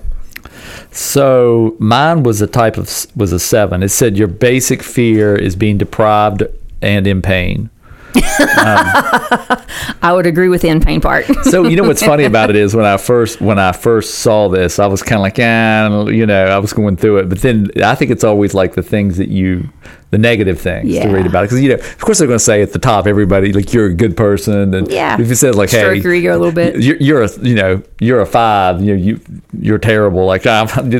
So 0.91 1.75
mine 1.79 2.23
was 2.23 2.41
a 2.41 2.47
type 2.47 2.77
of 2.77 2.89
was 3.15 3.31
a 3.31 3.39
seven. 3.39 3.83
It 3.83 3.89
said 3.89 4.17
your 4.17 4.27
basic 4.27 4.83
fear 4.83 5.35
is 5.35 5.55
being 5.55 5.77
deprived 5.77 6.43
and 6.81 7.05
in 7.07 7.21
pain. 7.21 7.69
I 8.15 10.11
would 10.13 10.25
agree 10.25 10.49
with 10.49 10.61
the 10.63 10.69
in 10.69 10.81
pain 10.81 10.99
part. 10.99 11.25
so 11.43 11.67
you 11.67 11.75
know 11.75 11.83
what's 11.83 12.01
funny 12.01 12.23
about 12.23 12.49
it 12.49 12.55
is 12.55 12.75
when 12.75 12.85
I 12.85 12.97
first 12.97 13.39
when 13.39 13.59
I 13.59 13.71
first 13.71 14.15
saw 14.15 14.47
this, 14.47 14.79
I 14.79 14.87
was 14.87 15.03
kind 15.03 15.19
of 15.19 15.21
like, 15.21 15.37
ah, 15.39 16.07
you 16.07 16.25
know, 16.25 16.45
I 16.45 16.57
was 16.57 16.73
going 16.73 16.97
through 16.97 17.19
it. 17.19 17.29
But 17.29 17.41
then 17.41 17.69
I 17.83 17.95
think 17.95 18.09
it's 18.11 18.23
always 18.23 18.53
like 18.53 18.73
the 18.73 18.81
things 18.81 19.17
that 19.17 19.29
you, 19.29 19.69
the 20.11 20.17
negative 20.17 20.59
things 20.59 20.89
Yeah. 20.89 21.03
to 21.07 21.13
read 21.13 21.25
about 21.27 21.43
it, 21.43 21.47
because 21.47 21.61
you 21.61 21.69
know, 21.69 21.75
of 21.75 21.99
course 21.99 22.17
they're 22.17 22.27
going 22.27 22.39
to 22.39 22.43
say 22.43 22.61
at 22.61 22.73
the 22.73 22.79
top, 22.79 23.05
everybody 23.05 23.53
like 23.53 23.73
you're 23.73 23.85
a 23.85 23.93
good 23.93 24.17
person, 24.17 24.73
and 24.73 24.89
Yeah. 24.91 25.19
if 25.21 25.29
it 25.29 25.35
says 25.35 25.55
like, 25.55 25.69
Stroke 25.69 25.95
hey, 25.97 26.01
your 26.01 26.13
ego 26.13 26.31
a 26.35 26.39
little 26.39 26.51
bit. 26.51 26.81
you're, 26.81 26.97
you're 26.97 27.21
a 27.23 27.29
you 27.41 27.55
know 27.55 27.83
you're 27.99 28.21
a 28.21 28.25
five, 28.25 28.81
you 28.81 28.95
know 28.95 29.01
you 29.01 29.19
you're 29.59 29.77
terrible. 29.77 30.25
Like 30.25 30.47
I'm, 30.47 30.67
I 30.69 30.81
don't 30.81 30.91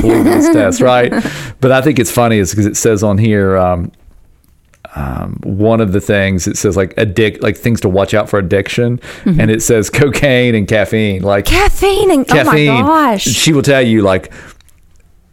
believe 0.00 0.04
in 0.18 0.24
this 0.24 0.52
test, 0.52 0.80
right? 0.80 1.12
But 1.60 1.72
I 1.72 1.80
think 1.80 1.98
it's 1.98 2.10
funny 2.10 2.38
is 2.38 2.50
because 2.50 2.66
it 2.66 2.76
says 2.76 3.02
on 3.02 3.18
here. 3.18 3.56
Um, 3.56 3.92
um, 4.94 5.38
one 5.42 5.80
of 5.82 5.92
the 5.92 6.00
things 6.00 6.46
it 6.46 6.56
says 6.56 6.74
like 6.76 6.94
addict 6.96 7.42
like 7.42 7.56
things 7.56 7.80
to 7.82 7.88
watch 7.88 8.14
out 8.14 8.30
for 8.30 8.38
addiction, 8.38 8.98
and 9.26 9.50
it 9.50 9.62
says 9.62 9.90
cocaine 9.90 10.54
and 10.54 10.66
caffeine. 10.66 11.22
Like 11.22 11.44
Caffeine 11.44 12.10
and 12.10 12.26
caffeine. 12.26 12.70
oh 12.70 12.82
my 12.82 12.86
gosh. 13.12 13.24
She 13.24 13.52
will 13.52 13.62
tell 13.62 13.82
you 13.82 14.00
like 14.02 14.32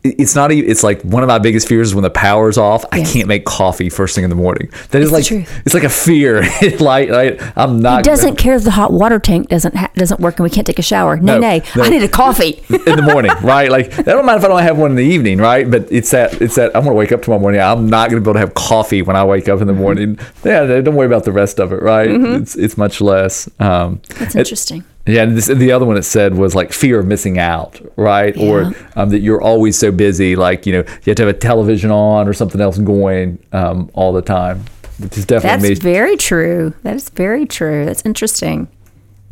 it's 0.04 0.36
not 0.36 0.52
even 0.52 0.70
it's 0.70 0.84
like 0.84 1.02
one 1.04 1.24
of 1.24 1.28
my 1.28 1.40
biggest 1.40 1.68
fears 1.68 1.90
is 1.90 1.96
when 1.96 2.04
the 2.04 2.10
power's 2.10 2.58
off 2.58 2.84
i 2.92 3.02
can't 3.04 3.28
make 3.28 3.46
coffee 3.46 3.90
first 3.90 4.16
thing 4.16 4.24
in 4.26 4.30
the 4.30 4.36
morning 4.36 4.70
that 4.90 5.02
is 5.02 5.12
It's 5.14 5.32
like 5.32 5.48
it's 5.66 5.74
like 5.74 5.84
a 5.84 5.90
fear 5.90 6.42
like, 6.80 7.10
like 7.10 7.42
i'm 7.58 7.80
not 7.80 8.00
He 8.00 8.04
doesn't 8.04 8.36
care 8.36 8.56
if 8.56 8.64
the 8.64 8.72
hot 8.72 8.92
water 8.92 9.18
tank 9.20 9.48
doesn't 9.50 9.76
ha- 9.76 9.92
doesn't 9.96 10.20
work 10.20 10.38
and 10.40 10.44
we 10.44 10.50
can't 10.50 10.68
take 10.68 10.80
a 10.80 10.82
shower. 10.84 11.16
No, 11.18 11.36
No, 11.36 11.40
nay, 11.40 11.62
no. 11.76 11.84
I 11.84 11.90
need 11.90 12.04
a 12.04 12.08
coffee. 12.10 12.64
in 12.70 12.96
the 12.98 13.02
morning, 13.02 13.32
right? 13.42 13.70
Like 13.72 13.92
that 13.92 14.06
don't 14.06 14.26
matter 14.26 14.40
if 14.40 14.46
I 14.46 14.48
don't 14.50 14.62
have 14.62 14.78
one 14.78 14.92
in 14.92 14.98
the 14.98 15.04
evening, 15.06 15.38
right? 15.38 15.70
But 15.70 15.90
it's 15.92 16.12
that 16.12 16.42
it's 16.42 16.56
that 16.56 16.76
I'm 16.76 16.84
gonna 16.84 16.96
wake 16.96 17.12
up 17.12 17.22
tomorrow 17.22 17.40
morning. 17.42 17.62
I'm 17.62 17.88
not 17.90 18.10
gonna 18.10 18.20
be 18.22 18.26
able 18.26 18.34
to 18.34 18.40
have 18.40 18.54
coffee 18.56 19.02
when 19.02 19.16
I 19.16 19.24
wake 19.24 19.48
up 19.48 19.62
in 19.62 19.68
the 19.68 19.74
morning. 19.74 20.20
Yeah, 20.44 20.66
don't 20.82 20.96
worry 20.96 21.08
about 21.08 21.24
the 21.24 21.32
rest 21.32 21.60
of 21.60 21.72
it, 21.72 21.82
right? 21.82 22.10
It's 22.10 22.56
it's 22.56 22.78
much 22.78 23.00
less. 23.02 23.48
Um, 23.60 24.02
That's 24.20 24.36
it- 24.36 24.40
interesting. 24.40 24.84
Yeah, 25.06 25.24
and 25.24 25.36
this, 25.36 25.48
the 25.48 25.72
other 25.72 25.86
one 25.86 25.98
it 25.98 26.04
said 26.04 26.36
was 26.36 26.56
like 26.56 26.72
fear 26.72 27.00
of 27.00 27.06
missing 27.06 27.38
out, 27.38 27.80
right? 27.98 28.36
Yeah. 28.36 28.50
Or 28.50 28.72
um, 28.96 29.10
that 29.10 29.20
you're 29.20 29.42
always 29.42 29.78
so 29.78 29.92
busy, 29.92 30.36
like 30.36 30.66
you 30.66 30.74
know, 30.74 30.80
you 30.80 31.08
have 31.08 31.18
to 31.18 31.26
have 31.26 31.36
a 31.36 31.38
television 31.38 31.92
on 31.92 32.28
or 32.28 32.34
something 32.34 32.62
else 32.62 32.78
going 32.78 33.38
um, 33.52 33.90
all 33.94 34.14
the 34.14 34.22
time, 34.22 34.64
which 35.00 35.18
is 35.18 35.26
definitely 35.26 35.70
That's 35.70 35.84
me. 35.84 35.92
very 35.92 36.16
true. 36.16 36.74
That 36.84 36.96
is 36.96 37.10
very 37.10 37.46
true. 37.46 37.84
That's 37.86 38.02
interesting. 38.06 38.70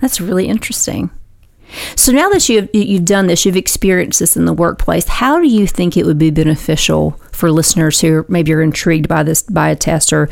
That's 0.01 0.19
really 0.19 0.47
interesting. 0.47 1.09
So 1.95 2.11
now 2.11 2.27
that 2.29 2.49
you've 2.49 2.69
you've 2.73 3.05
done 3.05 3.27
this, 3.27 3.45
you've 3.45 3.55
experienced 3.55 4.19
this 4.19 4.35
in 4.35 4.43
the 4.43 4.53
workplace. 4.53 5.07
How 5.07 5.39
do 5.39 5.47
you 5.47 5.67
think 5.67 5.95
it 5.95 6.05
would 6.05 6.17
be 6.17 6.31
beneficial 6.31 7.11
for 7.31 7.49
listeners 7.49 8.01
who 8.01 8.25
maybe 8.27 8.51
are 8.53 8.61
intrigued 8.61 9.07
by 9.07 9.23
this 9.23 9.43
by 9.43 9.69
a 9.69 9.75
test 9.77 10.11
or 10.11 10.29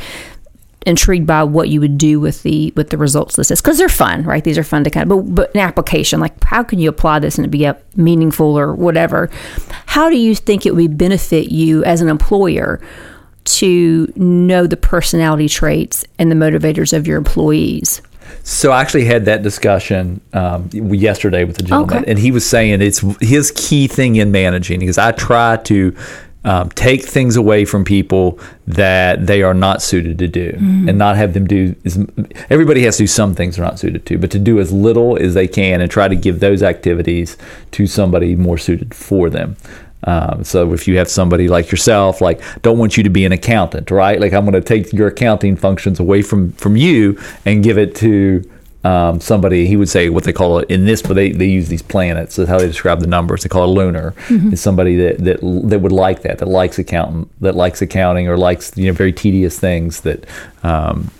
intrigued 0.85 1.27
by 1.27 1.43
what 1.43 1.67
you 1.69 1.81
would 1.81 1.97
do 1.97 2.19
with 2.19 2.41
the 2.43 2.71
with 2.75 2.89
the 2.89 2.97
results 2.97 3.35
this 3.35 3.49
because 3.49 3.77
they're 3.77 3.89
fun, 3.89 4.23
right? 4.23 4.43
These 4.43 4.57
are 4.57 4.63
fun 4.63 4.83
to 4.85 4.89
kind 4.89 5.09
of 5.11 5.25
but 5.25 5.35
but 5.35 5.55
an 5.55 5.61
application 5.61 6.19
like 6.19 6.41
how 6.43 6.63
can 6.63 6.79
you 6.79 6.89
apply 6.89 7.19
this 7.19 7.37
and 7.37 7.45
it 7.45 7.49
be 7.49 7.65
uh, 7.65 7.73
meaningful 7.95 8.57
or 8.57 8.73
whatever? 8.73 9.29
How 9.87 10.09
do 10.09 10.17
you 10.17 10.35
think 10.35 10.65
it 10.65 10.75
would 10.75 10.97
benefit 10.97 11.51
you 11.51 11.83
as 11.83 12.01
an 12.01 12.07
employer 12.09 12.81
to 13.45 14.11
know 14.15 14.67
the 14.67 14.77
personality 14.77 15.49
traits 15.49 16.05
and 16.17 16.31
the 16.31 16.35
motivators 16.35 16.95
of 16.95 17.07
your 17.07 17.17
employees? 17.17 18.01
So 18.43 18.71
I 18.71 18.81
actually 18.81 19.05
had 19.05 19.25
that 19.25 19.41
discussion 19.41 20.21
um, 20.33 20.69
yesterday 20.71 21.43
with 21.45 21.59
a 21.59 21.63
gentleman, 21.63 21.97
Okay. 21.97 22.09
and 22.11 22.19
he 22.19 22.31
was 22.31 22.47
saying 22.47 22.81
it's 22.81 23.03
his 23.19 23.51
key 23.55 23.87
thing 23.87 24.15
in 24.17 24.31
managing 24.31 24.79
because 24.79 24.97
I 24.99 25.11
try 25.11 25.57
to 25.57 25.95
um, 26.45 26.69
take 26.69 27.03
things 27.03 27.35
away 27.35 27.65
from 27.65 27.83
people 27.83 28.39
that 28.65 29.27
they 29.27 29.41
are 29.43 29.53
not 29.53 29.81
suited 29.81 30.17
to 30.19 30.27
do, 30.27 30.55
and 30.87 30.97
not 30.97 31.17
have 31.17 31.33
them 31.33 31.45
do. 31.45 31.75
As, 31.83 31.97
everybody 32.49 32.83
has 32.83 32.97
to 32.97 33.03
do 33.03 33.07
some 33.07 33.35
things 33.35 33.57
they're 33.57 33.65
not 33.65 33.79
suited 33.79 34.05
to, 34.05 34.17
but 34.17 34.31
to 34.31 34.39
do 34.39 34.59
as 34.59 34.71
little 34.71 35.17
as 35.17 35.33
they 35.33 35.47
can, 35.47 35.81
and 35.81 35.91
try 35.91 36.07
to 36.07 36.15
give 36.15 36.39
those 36.39 36.63
activities 36.63 37.37
to 37.71 37.87
somebody 37.87 38.35
more 38.35 38.57
suited 38.57 38.93
for 38.93 39.29
them. 39.29 39.57
Um, 40.05 40.45
so 40.45 40.73
if 40.73 40.87
you 40.87 40.97
have 40.97 41.09
somebody 41.09 41.49
like 41.49 41.71
yourself, 41.71 42.21
like 42.21 42.41
don't 42.61 42.77
want 42.77 42.95
you 42.95 43.03
to 43.03 43.09
be 43.09 43.25
an 43.25 43.33
accountant, 43.33 43.91
right? 43.91 44.19
Like 44.19 44.31
I'm 44.31 44.45
going 44.45 44.53
to 44.53 44.61
take 44.61 44.93
your 44.93 45.09
accounting 45.09 45.57
functions 45.57 45.99
away 45.99 46.21
from 46.21 46.53
from 46.53 46.77
you 46.77 47.19
and 47.45 47.63
give 47.63 47.77
it 47.77 47.95
to 47.97 48.49
um, 48.83 49.19
somebody. 49.19 49.67
He 49.67 49.75
would 49.75 49.89
say 49.89 50.09
what 50.09 50.23
they 50.23 50.33
call 50.33 50.59
it 50.59 50.69
in 50.69 50.85
this, 50.85 51.01
but 51.01 51.13
they, 51.13 51.31
they 51.31 51.47
use 51.47 51.67
these 51.67 51.81
planets. 51.81 52.35
That's 52.35 52.49
how 52.49 52.59
they 52.59 52.67
describe 52.67 53.01
the 53.01 53.07
numbers. 53.07 53.43
They 53.43 53.49
call 53.49 53.65
it 53.65 53.73
lunar. 53.73 54.13
Is 54.53 54.61
somebody 54.61 54.95
that, 54.97 55.17
that 55.19 55.39
that 55.69 55.79
would 55.79 55.91
like 55.91 56.21
that, 56.21 56.39
that 56.39 56.47
likes 56.47 56.79
accountant, 56.79 57.29
that 57.41 57.55
likes 57.55 57.81
accounting, 57.81 58.27
or 58.27 58.37
likes 58.37 58.75
you 58.77 58.87
know 58.87 58.93
very 58.93 59.13
tedious 59.13 59.59
things 59.59 60.01
that. 60.01 60.25
Um, 60.63 61.11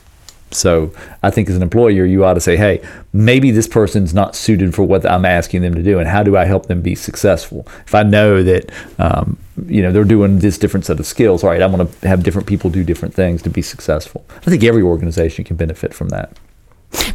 so 0.52 0.92
I 1.22 1.30
think 1.30 1.48
as 1.48 1.56
an 1.56 1.62
employer, 1.62 2.06
you 2.06 2.26
ought 2.26 2.34
to 2.34 2.40
say, 2.40 2.58
hey, 2.58 2.82
maybe 3.14 3.52
this 3.52 3.68
person's 3.68 4.16
not 4.16 4.36
suited 4.36 4.74
for 4.74 4.82
what 4.82 5.06
I'm 5.06 5.24
asking 5.24 5.62
them 5.62 5.76
to 5.76 5.84
do, 5.84 6.00
and 6.00 6.08
how 6.08 6.24
do 6.24 6.36
I 6.36 6.46
help 6.46 6.66
them 6.66 6.82
be 6.82 6.96
successful? 6.96 7.68
If 7.86 7.94
I 7.94 8.02
know 8.02 8.42
that, 8.42 8.72
um, 8.98 9.38
you 9.68 9.84
know, 9.84 9.92
they're 9.92 10.04
doing 10.04 10.40
this 10.40 10.58
different 10.58 10.86
set 10.86 11.00
of 11.00 11.06
skills, 11.06 11.44
all 11.44 11.52
right, 11.52 11.62
I 11.62 11.68
want 11.68 12.02
to 12.02 12.08
have 12.08 12.24
different 12.24 12.48
people 12.48 12.72
do 12.72 12.84
different 12.84 13.14
things 13.14 13.44
to 13.44 13.50
be 13.52 13.62
successful. 13.62 14.26
I 14.38 14.50
think 14.50 14.64
every 14.64 14.82
organization 14.82 15.46
can 15.46 15.56
benefit 15.56 15.94
from 15.94 16.10
that. 16.10 16.36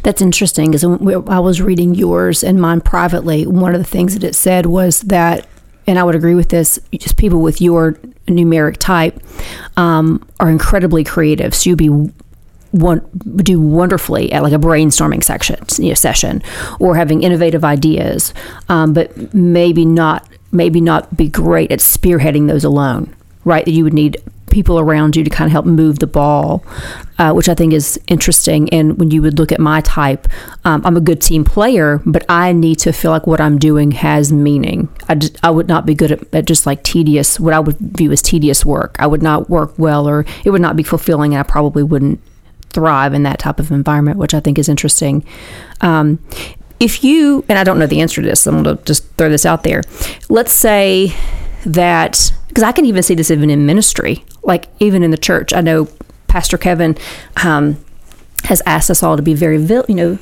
That's 0.03 0.21
interesting 0.21 0.71
because 0.71 0.83
I 0.83 1.39
was 1.39 1.61
reading 1.61 1.95
yours 1.95 2.43
and 2.43 2.61
mine 2.61 2.81
privately, 2.81 3.45
one 3.45 3.73
of 3.73 3.81
the 3.81 3.87
things 3.87 4.13
that 4.13 4.23
it 4.23 4.35
said 4.35 4.65
was 4.67 5.01
that, 5.01 5.47
and 5.87 5.99
I 5.99 6.03
would 6.03 6.15
agree 6.15 6.35
with 6.35 6.49
this, 6.49 6.79
just 6.93 7.17
people 7.17 7.41
with 7.41 7.61
your 7.61 7.93
numeric 8.27 8.77
type 8.77 9.21
um, 9.77 10.25
are 10.39 10.49
incredibly 10.49 11.03
creative. 11.03 11.53
So 11.53 11.71
you'd 11.71 11.77
be 11.77 11.89
one, 12.71 13.07
do 13.37 13.59
wonderfully 13.59 14.31
at 14.31 14.43
like 14.43 14.53
a 14.53 14.57
brainstorming 14.57 15.23
section, 15.23 15.57
you 15.77 15.89
know, 15.89 15.95
session 15.95 16.43
or 16.79 16.95
having 16.95 17.23
innovative 17.23 17.63
ideas, 17.63 18.33
um, 18.69 18.93
but 18.93 19.33
maybe 19.33 19.85
not 19.85 20.27
maybe 20.51 20.79
not 20.79 21.17
be 21.17 21.27
great 21.27 21.71
at 21.71 21.79
spearheading 21.79 22.47
those 22.47 22.63
alone. 22.63 23.13
Right, 23.43 23.63
that 23.65 23.71
you 23.71 23.83
would 23.83 23.93
need 23.93 24.17
people 24.55 24.79
around 24.79 25.17
you 25.17 25.23
to 25.25 25.29
kind 25.29 25.47
of 25.47 25.51
help 25.51 25.65
move 25.65 25.99
the 25.99 26.07
ball, 26.07 26.63
uh, 27.19 27.33
which 27.33 27.49
I 27.49 27.53
think 27.53 27.73
is 27.73 27.99
interesting. 28.07 28.69
And 28.69 28.97
when 28.97 29.11
you 29.11 29.21
would 29.21 29.37
look 29.37 29.51
at 29.51 29.59
my 29.59 29.81
type, 29.81 30.29
um, 30.63 30.81
I'm 30.85 30.95
a 30.95 31.01
good 31.01 31.21
team 31.21 31.43
player, 31.43 32.01
but 32.05 32.23
I 32.29 32.53
need 32.53 32.79
to 32.79 32.93
feel 32.93 33.11
like 33.11 33.27
what 33.27 33.41
I'm 33.41 33.59
doing 33.59 33.91
has 33.91 34.31
meaning. 34.31 34.87
I, 35.09 35.15
just, 35.15 35.37
I 35.43 35.49
would 35.51 35.67
not 35.67 35.85
be 35.85 35.93
good 35.93 36.13
at, 36.13 36.33
at 36.33 36.45
just 36.45 36.65
like 36.65 36.83
tedious, 36.83 37.37
what 37.37 37.53
I 37.53 37.59
would 37.59 37.77
view 37.77 38.13
as 38.13 38.21
tedious 38.21 38.65
work. 38.65 38.95
I 38.97 39.07
would 39.07 39.21
not 39.21 39.49
work 39.49 39.77
well, 39.77 40.07
or 40.07 40.25
it 40.45 40.51
would 40.51 40.61
not 40.61 40.77
be 40.77 40.83
fulfilling, 40.83 41.33
and 41.33 41.41
I 41.41 41.43
probably 41.43 41.83
wouldn't 41.83 42.21
thrive 42.69 43.13
in 43.13 43.23
that 43.23 43.39
type 43.39 43.59
of 43.59 43.71
environment, 43.71 44.17
which 44.17 44.33
I 44.33 44.39
think 44.39 44.57
is 44.57 44.69
interesting. 44.69 45.25
Um, 45.81 46.19
if 46.79 47.03
you, 47.03 47.43
and 47.49 47.59
I 47.59 47.65
don't 47.65 47.77
know 47.77 47.87
the 47.87 47.99
answer 47.99 48.21
to 48.21 48.27
this, 48.27 48.41
so 48.41 48.51
I'm 48.51 48.63
going 48.63 48.77
to 48.77 48.83
just 48.85 49.03
throw 49.17 49.29
this 49.29 49.45
out 49.45 49.63
there. 49.63 49.81
Let's 50.29 50.53
say 50.53 51.13
that, 51.65 52.31
because 52.47 52.63
I 52.63 52.71
can 52.71 52.85
even 52.85 53.03
see 53.03 53.15
this 53.15 53.31
even 53.31 53.49
in 53.49 53.65
ministry, 53.65 54.23
like 54.45 54.67
even 54.79 55.03
in 55.03 55.11
the 55.11 55.17
church. 55.17 55.53
I 55.53 55.61
know 55.61 55.87
Pastor 56.27 56.57
Kevin 56.57 56.97
um, 57.43 57.77
has 58.45 58.61
asked 58.65 58.89
us 58.89 59.03
all 59.03 59.17
to 59.17 59.23
be 59.23 59.33
very, 59.33 59.57
you 59.57 59.95
know, 59.95 60.17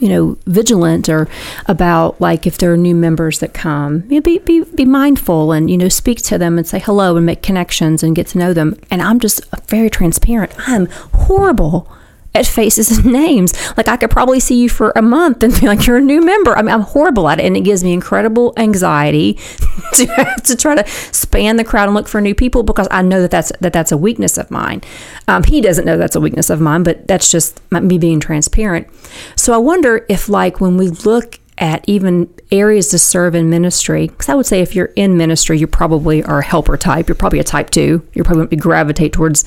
you 0.00 0.08
know, 0.08 0.38
vigilant 0.46 1.08
or 1.08 1.28
about 1.66 2.20
like 2.20 2.46
if 2.46 2.58
there 2.58 2.72
are 2.72 2.76
new 2.76 2.94
members 2.94 3.40
that 3.40 3.52
come, 3.52 4.04
you 4.08 4.16
know, 4.16 4.20
be, 4.20 4.38
be 4.38 4.62
be 4.62 4.84
mindful 4.84 5.52
and 5.52 5.70
you 5.70 5.76
know 5.76 5.88
speak 5.88 6.22
to 6.22 6.38
them 6.38 6.56
and 6.56 6.66
say 6.66 6.78
hello 6.78 7.16
and 7.16 7.26
make 7.26 7.42
connections 7.42 8.02
and 8.02 8.14
get 8.14 8.26
to 8.28 8.38
know 8.38 8.52
them. 8.52 8.78
And 8.90 9.02
I'm 9.02 9.18
just 9.18 9.42
very 9.66 9.90
transparent. 9.90 10.52
I'm 10.68 10.86
horrible 11.12 11.90
at 12.38 12.46
faces 12.46 12.98
and 12.98 13.06
names. 13.12 13.54
Like 13.76 13.88
I 13.88 13.96
could 13.96 14.10
probably 14.10 14.40
see 14.40 14.60
you 14.60 14.68
for 14.68 14.92
a 14.96 15.02
month 15.02 15.42
and 15.42 15.58
be 15.58 15.66
like, 15.66 15.86
"You're 15.86 15.98
a 15.98 16.02
new 16.02 16.20
member." 16.20 16.56
I 16.56 16.62
mean, 16.62 16.74
I'm 16.74 16.82
horrible 16.82 17.28
at 17.28 17.40
it, 17.40 17.46
and 17.46 17.56
it 17.56 17.62
gives 17.62 17.84
me 17.84 17.92
incredible 17.92 18.52
anxiety 18.56 19.34
to 19.94 20.34
to 20.44 20.56
try 20.56 20.74
to 20.74 20.88
span 21.12 21.56
the 21.56 21.64
crowd 21.64 21.84
and 21.84 21.94
look 21.94 22.08
for 22.08 22.20
new 22.20 22.34
people 22.34 22.62
because 22.62 22.88
I 22.90 23.02
know 23.02 23.20
that 23.20 23.30
that's 23.30 23.52
that 23.60 23.72
that's 23.72 23.92
a 23.92 23.96
weakness 23.96 24.38
of 24.38 24.50
mine. 24.50 24.82
Um, 25.26 25.44
he 25.44 25.60
doesn't 25.60 25.84
know 25.84 25.96
that's 25.96 26.16
a 26.16 26.20
weakness 26.20 26.50
of 26.50 26.60
mine, 26.60 26.82
but 26.82 27.06
that's 27.06 27.30
just 27.30 27.60
me 27.70 27.98
being 27.98 28.20
transparent. 28.20 28.88
So 29.36 29.52
I 29.52 29.58
wonder 29.58 30.06
if, 30.08 30.28
like, 30.28 30.60
when 30.60 30.76
we 30.76 30.88
look 30.88 31.40
at 31.58 31.84
even 31.88 32.32
areas 32.50 32.88
to 32.88 32.98
serve 32.98 33.34
in 33.34 33.50
ministry, 33.50 34.06
because 34.06 34.28
I 34.28 34.34
would 34.34 34.46
say 34.46 34.60
if 34.60 34.74
you're 34.74 34.92
in 34.96 35.16
ministry, 35.16 35.58
you 35.58 35.66
probably 35.66 36.22
are 36.22 36.38
a 36.38 36.44
helper 36.44 36.76
type. 36.76 37.08
You're 37.08 37.16
probably 37.16 37.40
a 37.40 37.44
type 37.44 37.70
two. 37.70 38.06
You're 38.14 38.24
probably 38.24 38.46
going 38.46 38.50
to 38.50 38.56
gravitate 38.56 39.12
towards 39.12 39.44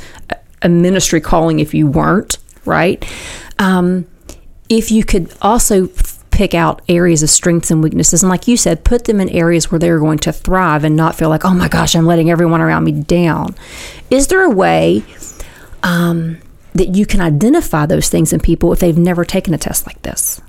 a 0.61 0.69
ministry 0.69 1.21
calling 1.21 1.59
if 1.59 1.73
you 1.73 1.87
weren't 1.87 2.37
right? 2.65 3.03
Um, 3.59 4.07
if 4.69 4.91
you 4.91 5.03
could 5.03 5.33
also 5.41 5.89
pick 6.31 6.53
out 6.53 6.81
areas 6.87 7.21
of 7.21 7.29
strengths 7.29 7.71
and 7.71 7.83
weaknesses, 7.83 8.23
and 8.23 8.29
like 8.29 8.47
you 8.47 8.57
said, 8.57 8.83
put 8.83 9.05
them 9.05 9.19
in 9.19 9.29
areas 9.29 9.69
where 9.69 9.79
they're 9.79 9.99
going 9.99 10.19
to 10.19 10.31
thrive 10.31 10.83
and 10.83 10.95
not 10.95 11.15
feel 11.15 11.29
like, 11.29 11.45
oh 11.45 11.53
my 11.53 11.67
gosh, 11.67 11.95
I'm 11.95 12.05
letting 12.05 12.29
everyone 12.31 12.61
around 12.61 12.83
me 12.83 12.93
down. 12.93 13.55
Is 14.09 14.27
there 14.27 14.43
a 14.43 14.49
way 14.49 15.03
um, 15.83 16.39
that 16.73 16.95
you 16.95 17.05
can 17.05 17.21
identify 17.21 17.85
those 17.85 18.09
things 18.09 18.33
in 18.33 18.39
people 18.39 18.71
if 18.71 18.79
they've 18.79 18.97
never 18.97 19.25
taken 19.25 19.53
a 19.53 19.57
test 19.57 19.85
like 19.85 20.01
this? 20.03 20.41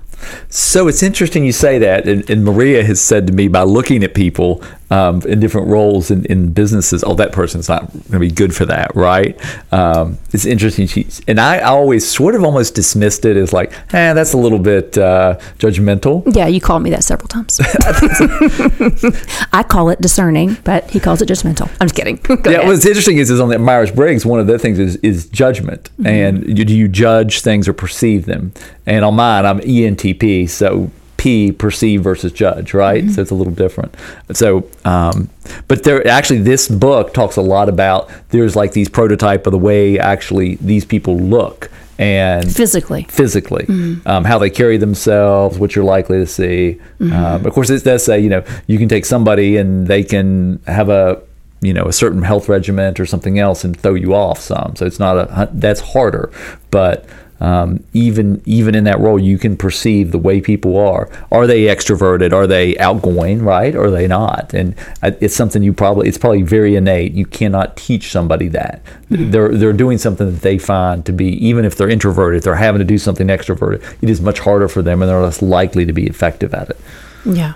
So 0.49 0.87
it's 0.87 1.03
interesting 1.03 1.43
you 1.43 1.51
say 1.51 1.79
that, 1.79 2.07
and, 2.07 2.27
and 2.29 2.45
Maria 2.45 2.83
has 2.83 3.01
said 3.01 3.27
to 3.27 3.33
me 3.33 3.49
by 3.49 3.63
looking 3.63 4.03
at 4.03 4.13
people 4.13 4.63
um, 4.93 5.21
in 5.23 5.39
different 5.39 5.67
roles 5.67 6.11
in, 6.11 6.23
in 6.25 6.53
businesses, 6.53 7.03
oh, 7.03 7.15
that 7.15 7.31
person's 7.31 7.67
not 7.67 7.91
going 7.91 8.11
to 8.11 8.19
be 8.19 8.29
good 8.29 8.55
for 8.55 8.63
that, 8.65 8.95
right? 8.95 9.39
Um, 9.73 10.19
it's 10.31 10.45
interesting. 10.45 10.85
She, 10.85 11.07
and 11.27 11.39
I 11.39 11.61
always 11.61 12.07
sort 12.07 12.35
of 12.35 12.43
almost 12.43 12.75
dismissed 12.75 13.25
it 13.25 13.35
as 13.35 13.51
like, 13.51 13.73
eh, 13.93 14.13
that's 14.13 14.33
a 14.33 14.37
little 14.37 14.59
bit 14.59 14.95
uh, 14.95 15.39
judgmental. 15.57 16.23
Yeah, 16.35 16.45
you 16.45 16.61
called 16.61 16.83
me 16.83 16.91
that 16.91 17.03
several 17.03 17.27
times. 17.27 17.59
I 19.51 19.63
call 19.63 19.89
it 19.89 19.99
discerning, 19.99 20.57
but 20.63 20.87
he 20.91 20.99
calls 20.99 21.23
it 21.23 21.27
judgmental. 21.27 21.69
I'm 21.81 21.87
just 21.87 21.95
kidding. 21.95 22.17
Go 22.23 22.37
yeah, 22.45 22.57
ahead. 22.57 22.67
what's 22.67 22.85
interesting 22.85 23.17
is, 23.17 23.31
is 23.31 23.39
on 23.39 23.49
the 23.49 23.57
Myers 23.57 23.89
Briggs, 23.89 24.27
one 24.27 24.39
of 24.39 24.45
the 24.45 24.59
things 24.59 24.77
is, 24.77 24.97
is 24.97 25.27
judgment. 25.27 25.89
And 26.05 26.55
do 26.55 26.75
you 26.75 26.87
judge 26.87 27.41
things 27.41 27.67
or 27.67 27.73
perceive 27.73 28.25
them? 28.25 28.53
And 28.85 29.03
on 29.03 29.15
mine, 29.15 29.45
I'm 29.45 29.59
ENTP, 29.59 30.47
so 30.47 30.91
P 31.23 31.53
perceive 31.53 32.03
versus 32.03 32.33
judge, 32.33 32.73
right? 32.73 33.09
So 33.09 33.21
it's 33.21 33.31
a 33.31 33.35
little 33.35 33.53
different. 33.53 33.95
So, 34.33 34.69
um, 34.83 35.29
but 35.69 35.83
there 35.85 36.05
actually 36.05 36.39
this 36.39 36.67
book 36.67 37.13
talks 37.13 37.37
a 37.37 37.41
lot 37.41 37.69
about 37.69 38.11
there's 38.31 38.57
like 38.57 38.73
these 38.73 38.89
prototype 38.89 39.47
of 39.47 39.51
the 39.51 39.57
way 39.57 39.97
actually 39.97 40.55
these 40.55 40.83
people 40.83 41.17
look 41.17 41.71
and 41.97 42.53
Physically. 42.53 43.03
physically, 43.03 43.65
um, 44.05 44.25
how 44.25 44.37
they 44.37 44.49
carry 44.49 44.75
themselves, 44.75 45.57
what 45.57 45.77
you're 45.77 45.85
likely 45.85 46.17
to 46.17 46.27
see. 46.27 46.81
Um, 46.99 47.45
of 47.45 47.53
course, 47.53 47.69
it 47.69 47.85
does 47.85 48.03
say 48.03 48.19
you 48.19 48.27
know 48.27 48.43
you 48.67 48.77
can 48.77 48.89
take 48.89 49.05
somebody 49.05 49.55
and 49.55 49.87
they 49.87 50.03
can 50.03 50.59
have 50.67 50.89
a 50.89 51.21
you 51.61 51.73
know 51.73 51.85
a 51.85 51.93
certain 51.93 52.23
health 52.23 52.49
regimen 52.49 52.95
or 52.99 53.05
something 53.05 53.39
else 53.39 53.63
and 53.63 53.79
throw 53.79 53.93
you 53.93 54.13
off 54.13 54.39
some. 54.39 54.75
So 54.75 54.85
it's 54.85 54.99
not 54.99 55.15
a 55.17 55.49
that's 55.53 55.79
harder, 55.79 56.31
but. 56.69 57.05
Um, 57.39 57.83
even 57.93 58.41
even 58.45 58.75
in 58.75 58.85
that 58.85 58.99
role, 58.99 59.19
you 59.19 59.37
can 59.37 59.57
perceive 59.57 60.11
the 60.11 60.17
way 60.17 60.39
people 60.39 60.77
are. 60.77 61.09
Are 61.31 61.45
they 61.45 61.63
extroverted? 61.63 62.31
Are 62.31 62.47
they 62.47 62.77
outgoing? 62.77 63.43
Right? 63.43 63.75
Are 63.75 63.91
they 63.91 64.07
not? 64.07 64.53
And 64.53 64.75
it's 65.01 65.35
something 65.35 65.63
you 65.63 65.73
probably 65.73 66.07
it's 66.07 66.17
probably 66.17 66.43
very 66.43 66.75
innate. 66.75 67.13
You 67.13 67.25
cannot 67.25 67.75
teach 67.75 68.11
somebody 68.11 68.47
that. 68.49 68.81
They're 69.09 69.49
they're 69.49 69.73
doing 69.73 69.97
something 69.97 70.31
that 70.31 70.41
they 70.41 70.57
find 70.57 71.05
to 71.05 71.11
be 71.11 71.27
even 71.45 71.65
if 71.65 71.75
they're 71.75 71.89
introverted, 71.89 72.43
they're 72.43 72.55
having 72.55 72.79
to 72.79 72.85
do 72.85 72.97
something 72.97 73.27
extroverted, 73.27 73.83
it 74.01 74.09
is 74.09 74.21
much 74.21 74.39
harder 74.39 74.67
for 74.67 74.81
them, 74.81 75.01
and 75.01 75.09
they're 75.09 75.21
less 75.21 75.41
likely 75.41 75.85
to 75.85 75.93
be 75.93 76.07
effective 76.07 76.53
at 76.53 76.69
it. 76.69 76.77
Yeah. 77.25 77.53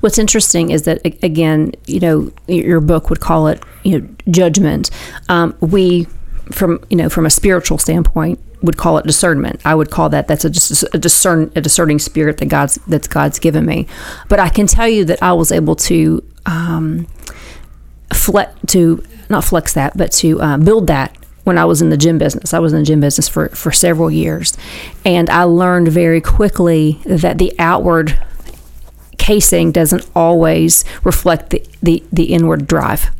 What's 0.00 0.18
interesting 0.18 0.70
is 0.70 0.82
that 0.82 1.00
again, 1.22 1.72
you 1.86 2.00
know, 2.00 2.32
your 2.48 2.80
book 2.80 3.10
would 3.10 3.20
call 3.20 3.46
it, 3.46 3.62
you 3.84 4.00
know, 4.00 4.08
judgment. 4.30 4.90
Um, 5.28 5.56
we, 5.60 6.08
from 6.50 6.84
you 6.90 6.96
know, 6.96 7.08
from 7.08 7.26
a 7.26 7.30
spiritual 7.30 7.78
standpoint, 7.78 8.40
would 8.62 8.76
call 8.76 8.98
it 8.98 9.06
discernment. 9.06 9.60
I 9.64 9.74
would 9.74 9.90
call 9.90 10.08
that 10.10 10.28
that's 10.28 10.44
a 10.44 10.88
a 10.94 10.98
discern 10.98 11.52
a 11.54 11.60
discerning 11.60 11.98
spirit 11.98 12.38
that 12.38 12.46
God's 12.46 12.76
that's 12.86 13.08
God's 13.08 13.38
given 13.38 13.66
me. 13.66 13.86
But 14.28 14.40
I 14.40 14.48
can 14.48 14.66
tell 14.66 14.88
you 14.88 15.04
that 15.06 15.22
I 15.22 15.32
was 15.32 15.52
able 15.52 15.76
to 15.76 16.22
um, 16.46 17.06
flex 18.12 18.52
to 18.68 19.02
not 19.28 19.44
flex 19.44 19.74
that, 19.74 19.96
but 19.96 20.12
to 20.12 20.40
uh, 20.40 20.56
build 20.58 20.86
that 20.86 21.16
when 21.44 21.58
I 21.58 21.64
was 21.64 21.80
in 21.80 21.90
the 21.90 21.96
gym 21.96 22.18
business. 22.18 22.52
I 22.52 22.58
was 22.58 22.72
in 22.72 22.80
the 22.80 22.84
gym 22.84 23.00
business 23.00 23.28
for 23.28 23.48
for 23.50 23.72
several 23.72 24.10
years, 24.10 24.56
and 25.04 25.30
I 25.30 25.44
learned 25.44 25.88
very 25.88 26.20
quickly 26.20 27.00
that 27.04 27.38
the 27.38 27.52
outward 27.58 28.18
casing 29.28 29.70
doesn't 29.72 30.08
always 30.16 30.84
reflect 31.04 31.50
the, 31.50 31.62
the, 31.82 32.02
the 32.10 32.32
inward 32.32 32.66
drive. 32.66 33.10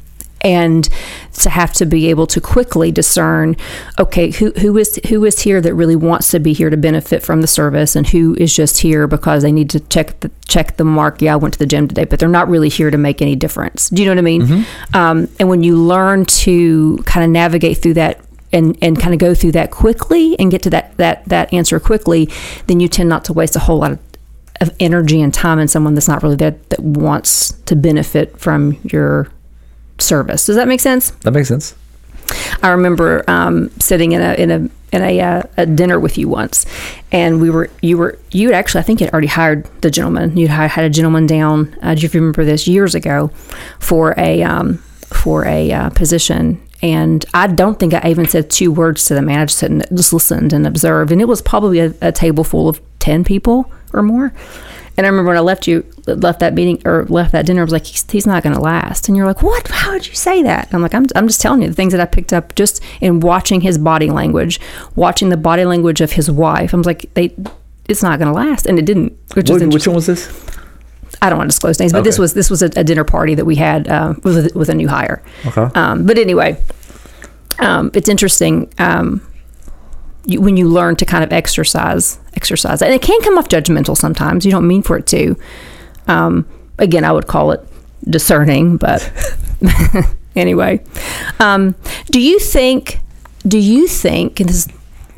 And 0.42 0.88
to 1.34 1.50
have 1.50 1.72
to 1.74 1.86
be 1.86 2.08
able 2.10 2.26
to 2.28 2.40
quickly 2.40 2.92
discern, 2.92 3.56
okay, 3.98 4.30
who, 4.30 4.50
who 4.52 4.76
is 4.78 5.00
who 5.08 5.24
is 5.24 5.40
here 5.40 5.60
that 5.60 5.74
really 5.74 5.96
wants 5.96 6.30
to 6.30 6.38
be 6.38 6.52
here 6.52 6.70
to 6.70 6.76
benefit 6.76 7.22
from 7.22 7.40
the 7.40 7.46
service, 7.48 7.96
and 7.96 8.06
who 8.06 8.36
is 8.38 8.54
just 8.54 8.78
here 8.78 9.06
because 9.08 9.42
they 9.42 9.50
need 9.52 9.68
to 9.70 9.80
check 9.80 10.20
the 10.20 10.30
check 10.46 10.76
the 10.76 10.84
mark. 10.84 11.20
Yeah, 11.20 11.32
I 11.32 11.36
went 11.36 11.54
to 11.54 11.58
the 11.58 11.66
gym 11.66 11.88
today, 11.88 12.04
but 12.04 12.18
they're 12.20 12.28
not 12.28 12.48
really 12.48 12.68
here 12.68 12.90
to 12.90 12.98
make 12.98 13.20
any 13.20 13.34
difference. 13.34 13.88
Do 13.90 14.02
you 14.02 14.06
know 14.06 14.12
what 14.12 14.18
I 14.18 14.22
mean? 14.22 14.42
Um, 14.94 15.28
and 15.40 15.48
when 15.48 15.62
you 15.62 15.76
learn 15.76 16.24
to 16.26 16.98
kind 17.04 17.24
of 17.24 17.30
navigate 17.30 17.78
through 17.78 17.94
that 17.94 18.20
and, 18.52 18.78
and 18.80 18.98
kind 18.98 19.12
of 19.12 19.20
go 19.20 19.34
through 19.34 19.52
that 19.52 19.70
quickly 19.70 20.38
and 20.38 20.50
get 20.50 20.62
to 20.62 20.70
that, 20.70 20.96
that 20.98 21.24
that 21.26 21.52
answer 21.52 21.80
quickly, 21.80 22.28
then 22.66 22.80
you 22.80 22.88
tend 22.88 23.08
not 23.08 23.24
to 23.26 23.32
waste 23.32 23.56
a 23.56 23.60
whole 23.60 23.78
lot 23.78 23.92
of 23.92 23.98
of 24.60 24.74
energy 24.80 25.20
and 25.20 25.32
time 25.32 25.60
in 25.60 25.68
someone 25.68 25.94
that's 25.94 26.08
not 26.08 26.20
really 26.20 26.34
there 26.34 26.56
that 26.70 26.80
wants 26.80 27.52
to 27.66 27.76
benefit 27.76 28.36
from 28.38 28.76
your 28.82 29.28
service. 29.98 30.46
Does 30.46 30.56
that 30.56 30.68
make 30.68 30.80
sense? 30.80 31.10
That 31.22 31.32
makes 31.32 31.48
sense. 31.48 31.74
I 32.62 32.68
remember 32.68 33.24
um, 33.28 33.70
sitting 33.78 34.12
in 34.12 34.20
a 34.20 34.34
in 34.34 34.50
a 34.50 34.70
in 34.90 35.02
a, 35.02 35.20
uh, 35.20 35.42
a 35.58 35.66
dinner 35.66 36.00
with 36.00 36.16
you 36.16 36.28
once, 36.28 36.64
and 37.12 37.40
we 37.40 37.50
were 37.50 37.70
you 37.82 37.98
were 37.98 38.18
you 38.30 38.48
had 38.48 38.56
actually 38.56 38.80
I 38.80 38.82
think 38.82 39.00
you 39.00 39.06
had 39.06 39.12
already 39.12 39.28
hired 39.28 39.64
the 39.82 39.90
gentleman. 39.90 40.36
You 40.36 40.48
had 40.48 40.70
had 40.70 40.84
a 40.84 40.90
gentleman 40.90 41.26
down. 41.26 41.76
Uh, 41.82 41.94
do 41.94 42.02
you 42.02 42.10
remember 42.12 42.44
this 42.44 42.66
years 42.66 42.94
ago 42.94 43.28
for 43.78 44.14
a 44.18 44.42
um, 44.42 44.78
for 45.06 45.46
a 45.46 45.72
uh, 45.72 45.90
position? 45.90 46.62
And 46.80 47.24
I 47.34 47.48
don't 47.48 47.78
think 47.80 47.92
I 47.92 48.08
even 48.08 48.28
said 48.28 48.50
two 48.50 48.70
words 48.70 49.04
to 49.06 49.14
the 49.14 49.22
man. 49.22 49.40
I 49.40 49.46
just, 49.46 49.60
just 49.60 50.12
listened 50.12 50.52
and 50.52 50.66
observed, 50.66 51.10
and 51.10 51.20
it 51.20 51.26
was 51.26 51.42
probably 51.42 51.80
a, 51.80 51.92
a 52.00 52.12
table 52.12 52.44
full 52.44 52.68
of 52.68 52.80
ten 52.98 53.24
people 53.24 53.70
or 53.92 54.02
more. 54.02 54.32
And 54.98 55.06
I 55.06 55.10
remember 55.10 55.28
when 55.28 55.36
I 55.36 55.40
left 55.40 55.68
you, 55.68 55.86
left 56.06 56.40
that 56.40 56.54
meeting 56.54 56.82
or 56.84 57.04
left 57.04 57.30
that 57.30 57.46
dinner, 57.46 57.60
I 57.60 57.64
was 57.64 57.72
like, 57.72 57.86
he's, 57.86 58.04
he's 58.10 58.26
not 58.26 58.42
going 58.42 58.56
to 58.56 58.60
last. 58.60 59.06
And 59.06 59.16
you're 59.16 59.26
like, 59.26 59.44
what? 59.44 59.68
How 59.70 59.92
would 59.92 60.08
you 60.08 60.14
say 60.14 60.42
that? 60.42 60.66
And 60.66 60.74
I'm 60.74 60.82
like, 60.82 60.92
I'm, 60.92 61.06
I'm 61.14 61.28
just 61.28 61.40
telling 61.40 61.62
you 61.62 61.68
the 61.68 61.74
things 61.74 61.92
that 61.92 62.00
I 62.00 62.04
picked 62.04 62.32
up 62.32 62.56
just 62.56 62.82
in 63.00 63.20
watching 63.20 63.60
his 63.60 63.78
body 63.78 64.10
language, 64.10 64.58
watching 64.96 65.28
the 65.28 65.36
body 65.36 65.64
language 65.64 66.00
of 66.00 66.12
his 66.12 66.28
wife. 66.28 66.74
I'm 66.74 66.82
like, 66.82 67.14
they, 67.14 67.32
it's 67.88 68.02
not 68.02 68.18
going 68.18 68.26
to 68.26 68.34
last, 68.34 68.66
and 68.66 68.76
it 68.76 68.84
didn't. 68.84 69.16
Which 69.34 69.48
What, 69.48 69.62
which 69.72 69.86
one 69.86 69.94
was 69.94 70.06
this? 70.06 70.28
I 71.22 71.30
don't 71.30 71.38
want 71.38 71.48
to 71.48 71.54
disclose 71.54 71.78
names, 71.78 71.92
but 71.92 72.02
this 72.02 72.18
was 72.18 72.34
this 72.34 72.50
was 72.50 72.62
a, 72.62 72.70
a 72.76 72.84
dinner 72.84 73.04
party 73.04 73.34
that 73.34 73.44
we 73.44 73.54
had 73.54 73.88
uh, 73.88 74.14
with 74.24 74.54
a, 74.54 74.58
with 74.58 74.68
a 74.68 74.74
new 74.74 74.88
hire. 74.88 75.22
Okay. 75.46 75.62
Um, 75.74 76.06
but 76.06 76.18
anyway, 76.18 76.62
um, 77.60 77.90
it's 77.94 78.08
interesting 78.08 78.72
um, 78.78 79.26
you, 80.28 80.40
when 80.40 80.56
you 80.56 80.68
learn 80.68 80.94
to 80.96 81.04
kind 81.04 81.24
of 81.24 81.32
exercise 81.32 82.18
exercise, 82.34 82.82
and 82.82 82.92
it 82.92 83.02
can 83.02 83.20
come 83.22 83.38
off 83.38 83.48
judgmental 83.48 83.96
sometimes. 83.96 84.44
You 84.44 84.52
don't 84.52 84.66
mean 84.66 84.82
for 84.82 84.98
it 84.98 85.06
to. 85.08 85.36
Um, 86.06 86.46
again, 86.78 87.04
I 87.04 87.12
would 87.12 87.26
call 87.26 87.50
it 87.52 87.66
discerning, 88.04 88.76
but 88.76 89.10
anyway, 90.36 90.84
um, 91.40 91.74
do 92.10 92.20
you 92.20 92.38
think? 92.38 93.00
Do 93.46 93.58
you 93.58 93.88
think? 93.88 94.38
And 94.38 94.48
this 94.48 94.66
is 94.66 94.68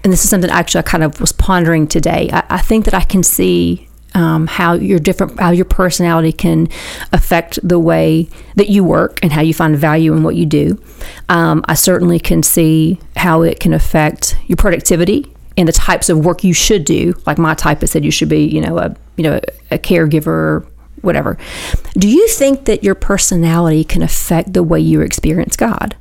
and 0.03 0.12
this 0.12 0.25
is 0.25 0.31
something 0.31 0.51
actually 0.51 0.79
I 0.79 0.83
kind 0.83 1.05
of 1.05 1.20
was 1.20 1.33
pondering 1.33 1.87
today. 1.87 2.31
I, 2.33 2.44
I 2.49 2.59
think 2.59 2.85
that 2.87 2.94
I 2.94 3.03
can 3.03 3.23
see 3.23 3.89
um, 4.14 4.46
how 4.46 4.75
your 4.75 4.99
different 4.99 5.38
how 5.38 5.51
your 5.51 5.64
personality 5.64 6.33
can 6.33 6.68
affect 7.12 7.59
the 7.66 7.79
way 7.79 8.29
that 8.57 8.68
you 8.68 8.85
work 8.85 9.20
and 9.23 9.33
how 9.33 9.40
you 9.40 9.55
find 9.55 9.77
value 9.77 10.12
in 10.12 10.23
what 10.23 10.37
you 10.37 10.46
do. 10.46 10.83
Um, 11.29 11.64
I 11.68 11.75
certainly 11.75 12.18
can 12.18 12.42
see 12.42 13.01
how 13.16 13.42
it 13.42 13.61
can 13.61 13.73
affect 13.73 14.37
your 14.46 14.57
productivity 14.57 15.33
and 15.57 15.68
the 15.68 15.73
types 15.73 16.09
of 16.09 16.25
work 16.25 16.42
you 16.44 16.55
should 16.55 16.85
do. 16.85 17.14
Like 17.27 17.38
my 17.38 17.55
type 17.55 17.81
has 17.81 17.90
said, 17.90 18.05
you 18.05 18.11
should 18.11 18.29
be 18.29 18.44
you 18.44 18.61
know 18.61 18.79
a 18.79 18.96
you 19.16 19.25
know 19.25 19.40
a 19.70 19.79
caregiver. 19.79 20.66
Whatever. 21.03 21.38
Do 21.94 22.07
you 22.07 22.29
think 22.29 22.66
that 22.66 22.85
your 22.85 22.94
personality 22.94 23.85
can 23.85 24.03
affect 24.03 24.53
the 24.53 24.62
way 24.62 24.81
you 24.81 25.01
experience 25.01 25.57
God? 25.57 25.96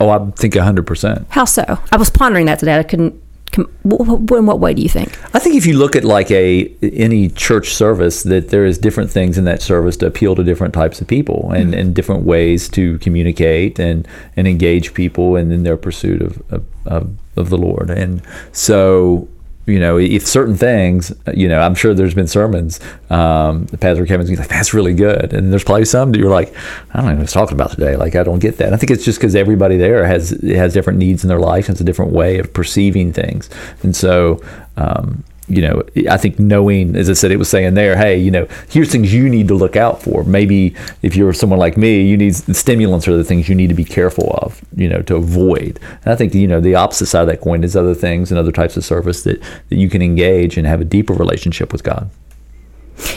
Oh, 0.00 0.08
I 0.08 0.30
think 0.30 0.56
hundred 0.56 0.86
percent. 0.86 1.26
How 1.28 1.44
so? 1.44 1.78
I 1.92 1.98
was 1.98 2.08
pondering 2.08 2.46
that 2.46 2.58
today. 2.58 2.78
I 2.78 2.82
couldn't. 2.82 3.22
Com- 3.52 3.70
w- 3.82 4.04
w- 4.04 4.38
in 4.38 4.46
what 4.46 4.60
way 4.60 4.74
do 4.74 4.80
you 4.80 4.88
think? 4.88 5.18
I 5.34 5.38
think 5.40 5.56
if 5.56 5.66
you 5.66 5.76
look 5.76 5.96
at 5.96 6.04
like 6.04 6.30
a 6.30 6.72
any 6.82 7.28
church 7.28 7.74
service, 7.74 8.22
that 8.22 8.50
there 8.50 8.64
is 8.64 8.78
different 8.78 9.10
things 9.10 9.36
in 9.36 9.44
that 9.44 9.60
service 9.60 9.96
to 9.98 10.06
appeal 10.06 10.36
to 10.36 10.44
different 10.44 10.72
types 10.72 11.00
of 11.00 11.08
people 11.08 11.50
and, 11.52 11.70
mm-hmm. 11.70 11.80
and 11.80 11.94
different 11.94 12.22
ways 12.24 12.68
to 12.70 12.98
communicate 12.98 13.78
and, 13.78 14.06
and 14.36 14.46
engage 14.46 14.94
people 14.94 15.36
and 15.36 15.52
in 15.52 15.64
their 15.64 15.76
pursuit 15.76 16.22
of, 16.22 16.42
of, 16.86 17.10
of 17.36 17.50
the 17.50 17.58
Lord. 17.58 17.90
And 17.90 18.22
so, 18.52 19.28
you 19.66 19.78
know, 19.78 19.98
if 19.98 20.26
certain 20.26 20.56
things, 20.56 21.12
you 21.34 21.48
know, 21.48 21.60
I'm 21.60 21.74
sure 21.74 21.94
there's 21.94 22.14
been 22.14 22.26
sermons, 22.26 22.80
um, 23.10 23.66
Pastor 23.80 24.06
Kevin's 24.06 24.30
like, 24.30 24.48
that's 24.48 24.74
really 24.74 24.94
good. 24.94 25.32
And 25.32 25.52
there's 25.52 25.64
probably 25.64 25.84
some 25.84 26.12
that 26.12 26.18
you're 26.18 26.30
like, 26.30 26.54
I 26.92 27.00
don't 27.00 27.14
know 27.14 27.20
what 27.20 27.28
talking 27.28 27.54
about 27.54 27.70
today. 27.70 27.96
Like, 27.96 28.16
I 28.16 28.22
don't 28.22 28.38
get 28.38 28.56
that. 28.58 28.72
I 28.72 28.76
think 28.76 28.90
it's 28.90 29.04
just 29.04 29.18
because 29.18 29.34
everybody 29.34 29.76
there 29.76 30.06
has 30.06 30.30
has 30.42 30.72
different 30.72 30.98
needs 30.98 31.22
in 31.22 31.28
their 31.28 31.38
life 31.38 31.68
and 31.68 31.74
it's 31.74 31.80
a 31.80 31.84
different 31.84 32.12
way 32.12 32.38
of 32.38 32.52
perceiving 32.52 33.12
things. 33.12 33.48
And 33.82 33.94
so, 33.94 34.42
um, 34.76 35.24
you 35.50 35.62
know, 35.62 35.82
I 36.08 36.16
think 36.16 36.38
knowing, 36.38 36.94
as 36.94 37.10
I 37.10 37.14
said, 37.14 37.32
it 37.32 37.36
was 37.36 37.48
saying 37.48 37.74
there, 37.74 37.96
hey, 37.96 38.16
you 38.16 38.30
know, 38.30 38.46
here's 38.68 38.90
things 38.90 39.12
you 39.12 39.28
need 39.28 39.48
to 39.48 39.54
look 39.54 39.74
out 39.74 40.00
for. 40.00 40.22
Maybe 40.24 40.74
if 41.02 41.16
you're 41.16 41.32
someone 41.32 41.58
like 41.58 41.76
me, 41.76 42.02
you 42.02 42.16
need 42.16 42.34
stimulants 42.34 43.08
are 43.08 43.16
the 43.16 43.24
things 43.24 43.48
you 43.48 43.54
need 43.54 43.68
to 43.68 43.74
be 43.74 43.84
careful 43.84 44.30
of, 44.42 44.62
you 44.76 44.88
know, 44.88 45.02
to 45.02 45.16
avoid. 45.16 45.80
And 46.04 46.12
I 46.12 46.16
think, 46.16 46.34
you 46.34 46.46
know, 46.46 46.60
the 46.60 46.76
opposite 46.76 47.06
side 47.06 47.22
of 47.22 47.26
that 47.28 47.40
coin 47.40 47.64
is 47.64 47.74
other 47.76 47.94
things 47.94 48.30
and 48.30 48.38
other 48.38 48.52
types 48.52 48.76
of 48.76 48.84
service 48.84 49.24
that, 49.24 49.42
that 49.42 49.76
you 49.76 49.90
can 49.90 50.02
engage 50.02 50.56
and 50.56 50.66
have 50.66 50.80
a 50.80 50.84
deeper 50.84 51.12
relationship 51.12 51.72
with 51.72 51.82
God. 51.82 52.08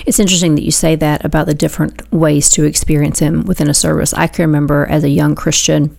It's 0.05 0.19
interesting 0.19 0.55
that 0.55 0.63
you 0.63 0.71
say 0.71 0.95
that 0.95 1.23
about 1.23 1.45
the 1.45 1.53
different 1.53 2.11
ways 2.11 2.49
to 2.51 2.63
experience 2.63 3.19
Him 3.19 3.43
within 3.43 3.69
a 3.69 3.73
service. 3.73 4.13
I 4.13 4.27
can 4.27 4.45
remember 4.45 4.85
as 4.85 5.03
a 5.03 5.09
young 5.09 5.35
Christian 5.35 5.95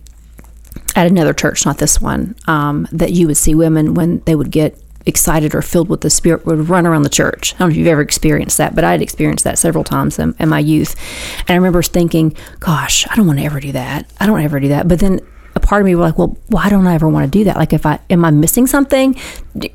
at 0.95 1.07
another 1.07 1.33
church, 1.33 1.65
not 1.65 1.77
this 1.77 2.01
one, 2.01 2.35
um, 2.47 2.87
that 2.91 3.11
you 3.11 3.27
would 3.27 3.37
see 3.37 3.53
women 3.53 3.93
when 3.93 4.19
they 4.25 4.35
would 4.35 4.51
get 4.51 4.77
excited 5.05 5.53
or 5.53 5.61
filled 5.61 5.89
with 5.89 6.01
the 6.01 6.09
Spirit 6.09 6.45
would 6.45 6.69
run 6.69 6.85
around 6.85 7.03
the 7.03 7.09
church. 7.09 7.53
I 7.53 7.57
don't 7.59 7.69
know 7.69 7.71
if 7.71 7.77
you've 7.77 7.87
ever 7.87 8.01
experienced 8.01 8.57
that, 8.57 8.75
but 8.75 8.83
I 8.83 8.91
had 8.91 9.01
experienced 9.01 9.43
that 9.43 9.57
several 9.57 9.83
times 9.83 10.17
in, 10.19 10.35
in 10.39 10.49
my 10.49 10.59
youth. 10.59 10.95
And 11.41 11.51
I 11.51 11.55
remember 11.55 11.83
thinking, 11.83 12.35
gosh, 12.59 13.07
I 13.09 13.15
don't 13.15 13.27
want 13.27 13.39
to 13.39 13.45
ever 13.45 13.59
do 13.59 13.71
that. 13.73 14.11
I 14.19 14.25
don't 14.25 14.41
ever 14.41 14.59
do 14.59 14.69
that. 14.69 14.87
But 14.87 14.99
then 14.99 15.19
part 15.65 15.81
of 15.81 15.85
me 15.85 15.95
was 15.95 16.03
like, 16.03 16.17
well, 16.17 16.37
why 16.47 16.69
don't 16.69 16.85
I 16.85 16.93
ever 16.93 17.09
want 17.09 17.25
to 17.25 17.39
do 17.39 17.43
that? 17.45 17.57
Like, 17.57 17.73
if 17.73 17.85
I 17.85 17.99
am 18.09 18.23
I 18.23 18.29
missing 18.29 18.67
something? 18.67 19.19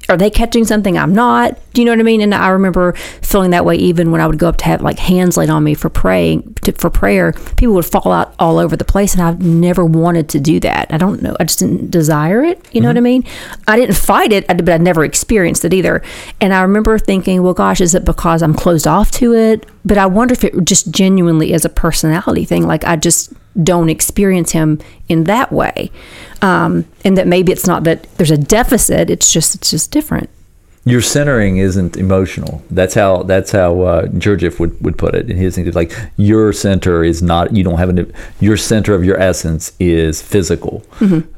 Are 0.09 0.17
they 0.17 0.31
catching 0.31 0.65
something 0.65 0.97
I'm 0.97 1.15
not? 1.15 1.59
Do 1.73 1.81
you 1.81 1.85
know 1.85 1.93
what 1.93 2.01
I 2.01 2.05
mean? 2.05 2.21
And 2.21 2.35
I 2.35 2.49
remember 2.49 2.93
feeling 3.23 3.51
that 3.51 3.65
way 3.65 3.77
even 3.77 4.13
when 4.13 4.21
I 4.21 4.27
would 4.27 4.39
go 4.39 4.49
up 4.49 4.57
to 4.59 4.65
have 4.67 4.83
like 4.83 4.99
hands 4.99 5.37
laid 5.37 5.51
on 5.51 5.65
me 5.65 5.75
for 5.75 5.89
praying 5.91 6.55
to, 6.63 6.73
for 6.73 6.91
prayer. 6.91 7.33
People 7.57 7.75
would 7.75 7.87
fall 7.87 8.13
out 8.13 8.35
all 8.39 8.59
over 8.59 8.77
the 8.77 8.85
place, 8.85 9.15
and 9.15 9.23
I've 9.23 9.43
never 9.43 9.85
wanted 9.85 10.29
to 10.31 10.41
do 10.41 10.61
that. 10.61 10.93
I 10.93 10.97
don't 10.97 11.23
know. 11.23 11.37
I 11.41 11.45
just 11.45 11.59
didn't 11.59 11.91
desire 11.91 12.45
it. 12.45 12.65
You 12.73 12.81
know 12.81 12.89
what 12.89 12.97
I 12.97 13.01
mm-hmm. 13.01 13.05
mean? 13.05 13.25
I 13.67 13.77
didn't 13.77 13.97
fight 13.97 14.33
it, 14.33 14.47
but 14.47 14.69
I 14.69 14.79
never 14.79 15.05
experienced 15.05 15.65
it 15.65 15.75
either. 15.75 16.03
And 16.41 16.55
I 16.55 16.63
remember 16.63 16.99
thinking, 16.99 17.43
well, 17.43 17.55
gosh, 17.55 17.81
is 17.81 17.95
it 17.95 18.05
because 18.05 18.43
I'm 18.43 18.55
closed 18.55 18.87
off 18.87 19.11
to 19.13 19.35
it? 19.35 19.67
But 19.85 19.99
I 19.99 20.07
wonder 20.07 20.35
if 20.35 20.45
it 20.45 20.65
just 20.65 20.91
genuinely 20.91 21.53
is 21.53 21.65
a 21.65 21.69
personality 21.69 22.45
thing. 22.45 22.67
Like 22.67 22.85
I 22.85 22.97
just 22.97 23.33
don't 23.63 23.89
experience 23.89 24.53
him 24.53 24.79
in 25.09 25.25
that 25.25 25.53
way, 25.53 25.91
um, 26.43 26.85
and 27.05 27.17
that 27.17 27.27
maybe 27.27 27.53
it's 27.53 27.67
not 27.67 27.85
that 27.85 28.05
there's 28.17 28.31
a 28.31 28.39
deficit. 28.39 29.11
It's 29.11 29.33
just 29.33 29.55
it's 29.55 29.71
just 29.71 29.91
different. 29.91 30.31
Your 30.85 31.03
centering 31.03 31.59
isn't 31.59 31.99
emotional. 31.99 32.63
That's 32.71 32.95
how 32.95 33.25
that's 33.25 33.53
how 33.53 33.83
uh, 33.83 34.07
Gurdjieff 34.07 34.59
would, 34.59 34.81
would 34.83 34.97
put 34.97 35.15
it 35.15 35.31
in 35.31 35.37
his 35.37 35.55
thing. 35.55 35.71
Like 35.73 35.93
your 36.17 36.55
center 36.55 37.05
is 37.05 37.23
not 37.23 37.55
you 37.55 37.63
don't 37.63 37.79
have 37.79 37.91
an 37.91 38.13
your 38.41 38.57
center 38.57 38.95
of 38.95 39.05
your 39.05 39.21
essence 39.21 39.73
is 39.79 40.23
physical, 40.23 40.83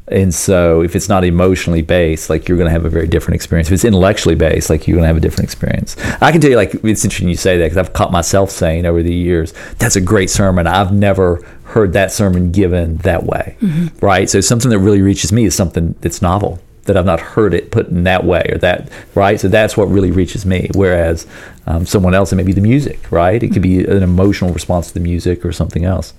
and 0.07 0.33
so 0.33 0.83
if 0.83 0.95
it's 0.95 1.09
not 1.09 1.25
emotionally 1.25 1.83
based, 1.83 2.31
like 2.31 2.47
you're 2.47 2.57
going 2.57 2.69
to 2.69 2.73
have 2.73 2.85
a 2.85 2.89
very 2.89 3.09
different 3.09 3.35
experience. 3.35 3.69
If 3.69 3.75
it's 3.75 3.85
intellectually 3.85 4.37
based, 4.37 4.71
like 4.71 4.87
you're 4.87 4.95
going 4.97 5.05
to 5.05 5.09
have 5.09 5.17
a 5.17 5.21
different 5.21 5.51
experience. 5.51 5.97
I 6.21 6.31
can 6.31 6.41
tell 6.41 6.51
you, 6.51 6.57
like 6.57 6.75
it's 6.75 7.05
interesting 7.05 7.29
you 7.29 7.37
say 7.37 7.59
that 7.59 7.65
because 7.65 7.79
I've 7.79 7.93
caught 7.93 8.13
myself 8.13 8.51
saying 8.51 8.87
over 8.87 9.03
the 9.03 9.15
years, 9.15 9.53
"That's 9.79 9.97
a 9.97 10.01
great 10.01 10.31
sermon." 10.31 10.69
I've 10.69 10.93
never 10.93 11.45
heard 11.65 11.95
that 11.95 12.13
sermon 12.13 12.53
given 12.53 12.99
that 12.99 13.25
way, 13.25 13.57
right? 14.01 14.31
So 14.31 14.41
something 14.41 14.71
that 14.71 14.79
really 14.79 15.03
reaches 15.03 15.33
me 15.33 15.47
is 15.47 15.55
something 15.57 15.97
that's 16.01 16.23
novel 16.23 16.61
that 16.85 16.97
I've 16.97 17.07
not 17.07 17.21
heard 17.21 17.55
it 17.55 17.71
put 17.71 17.88
in 17.88 18.05
that 18.05 18.25
way 18.25 18.45
or 18.51 18.59
that 18.59 18.90
right. 19.14 19.38
So 19.38 19.49
that's 19.49 19.77
what 19.77 19.85
really 19.85 20.11
reaches 20.11 20.45
me. 20.45 20.68
Whereas 20.75 21.27
um, 21.66 21.87
someone 21.87 22.14
else, 22.14 22.33
it 22.33 22.37
may 22.37 22.42
be 22.42 22.53
the 22.53 22.61
music, 22.61 23.11
right? 23.11 23.42
It 23.42 23.53
could 23.53 23.62
be 23.62 23.85
an 23.85 24.03
emotional 24.03 24.53
response 24.53 24.88
to 24.88 24.95
the 24.95 25.01
music 25.01 25.45
or 25.45 25.53
something 25.53 25.85
else. 25.85 26.14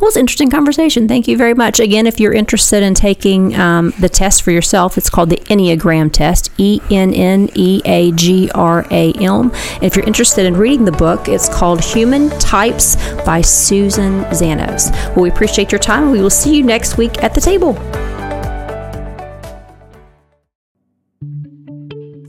Well, 0.00 0.08
it's 0.08 0.16
an 0.16 0.20
interesting 0.20 0.50
conversation. 0.50 1.06
Thank 1.06 1.28
you 1.28 1.36
very 1.36 1.54
much. 1.54 1.78
Again, 1.78 2.06
if 2.06 2.18
you're 2.18 2.32
interested 2.32 2.82
in 2.82 2.94
taking 2.94 3.54
um, 3.54 3.92
the 4.00 4.08
test 4.08 4.42
for 4.42 4.50
yourself, 4.50 4.98
it's 4.98 5.08
called 5.08 5.30
the 5.30 5.36
Enneagram 5.36 6.12
test, 6.12 6.50
E 6.58 6.80
N 6.90 7.14
N 7.14 7.48
E 7.54 7.82
A 7.84 8.10
G 8.12 8.50
R 8.54 8.84
A 8.90 9.12
M. 9.12 9.52
If 9.82 9.94
you're 9.94 10.06
interested 10.06 10.44
in 10.44 10.56
reading 10.56 10.84
the 10.84 10.92
book, 10.92 11.28
it's 11.28 11.48
called 11.48 11.84
Human 11.84 12.30
Types 12.38 12.96
by 13.24 13.42
Susan 13.42 14.24
Zannos. 14.24 14.90
Well, 15.14 15.22
we 15.22 15.28
appreciate 15.30 15.70
your 15.70 15.78
time. 15.78 16.10
We 16.10 16.20
will 16.20 16.30
see 16.30 16.56
you 16.56 16.64
next 16.64 16.96
week 16.96 17.22
at 17.22 17.34
the 17.34 17.40
table. 17.40 17.74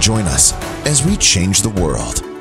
Join 0.00 0.24
us 0.24 0.52
as 0.86 1.04
we 1.04 1.16
change 1.16 1.62
the 1.62 1.70
world. 1.70 2.33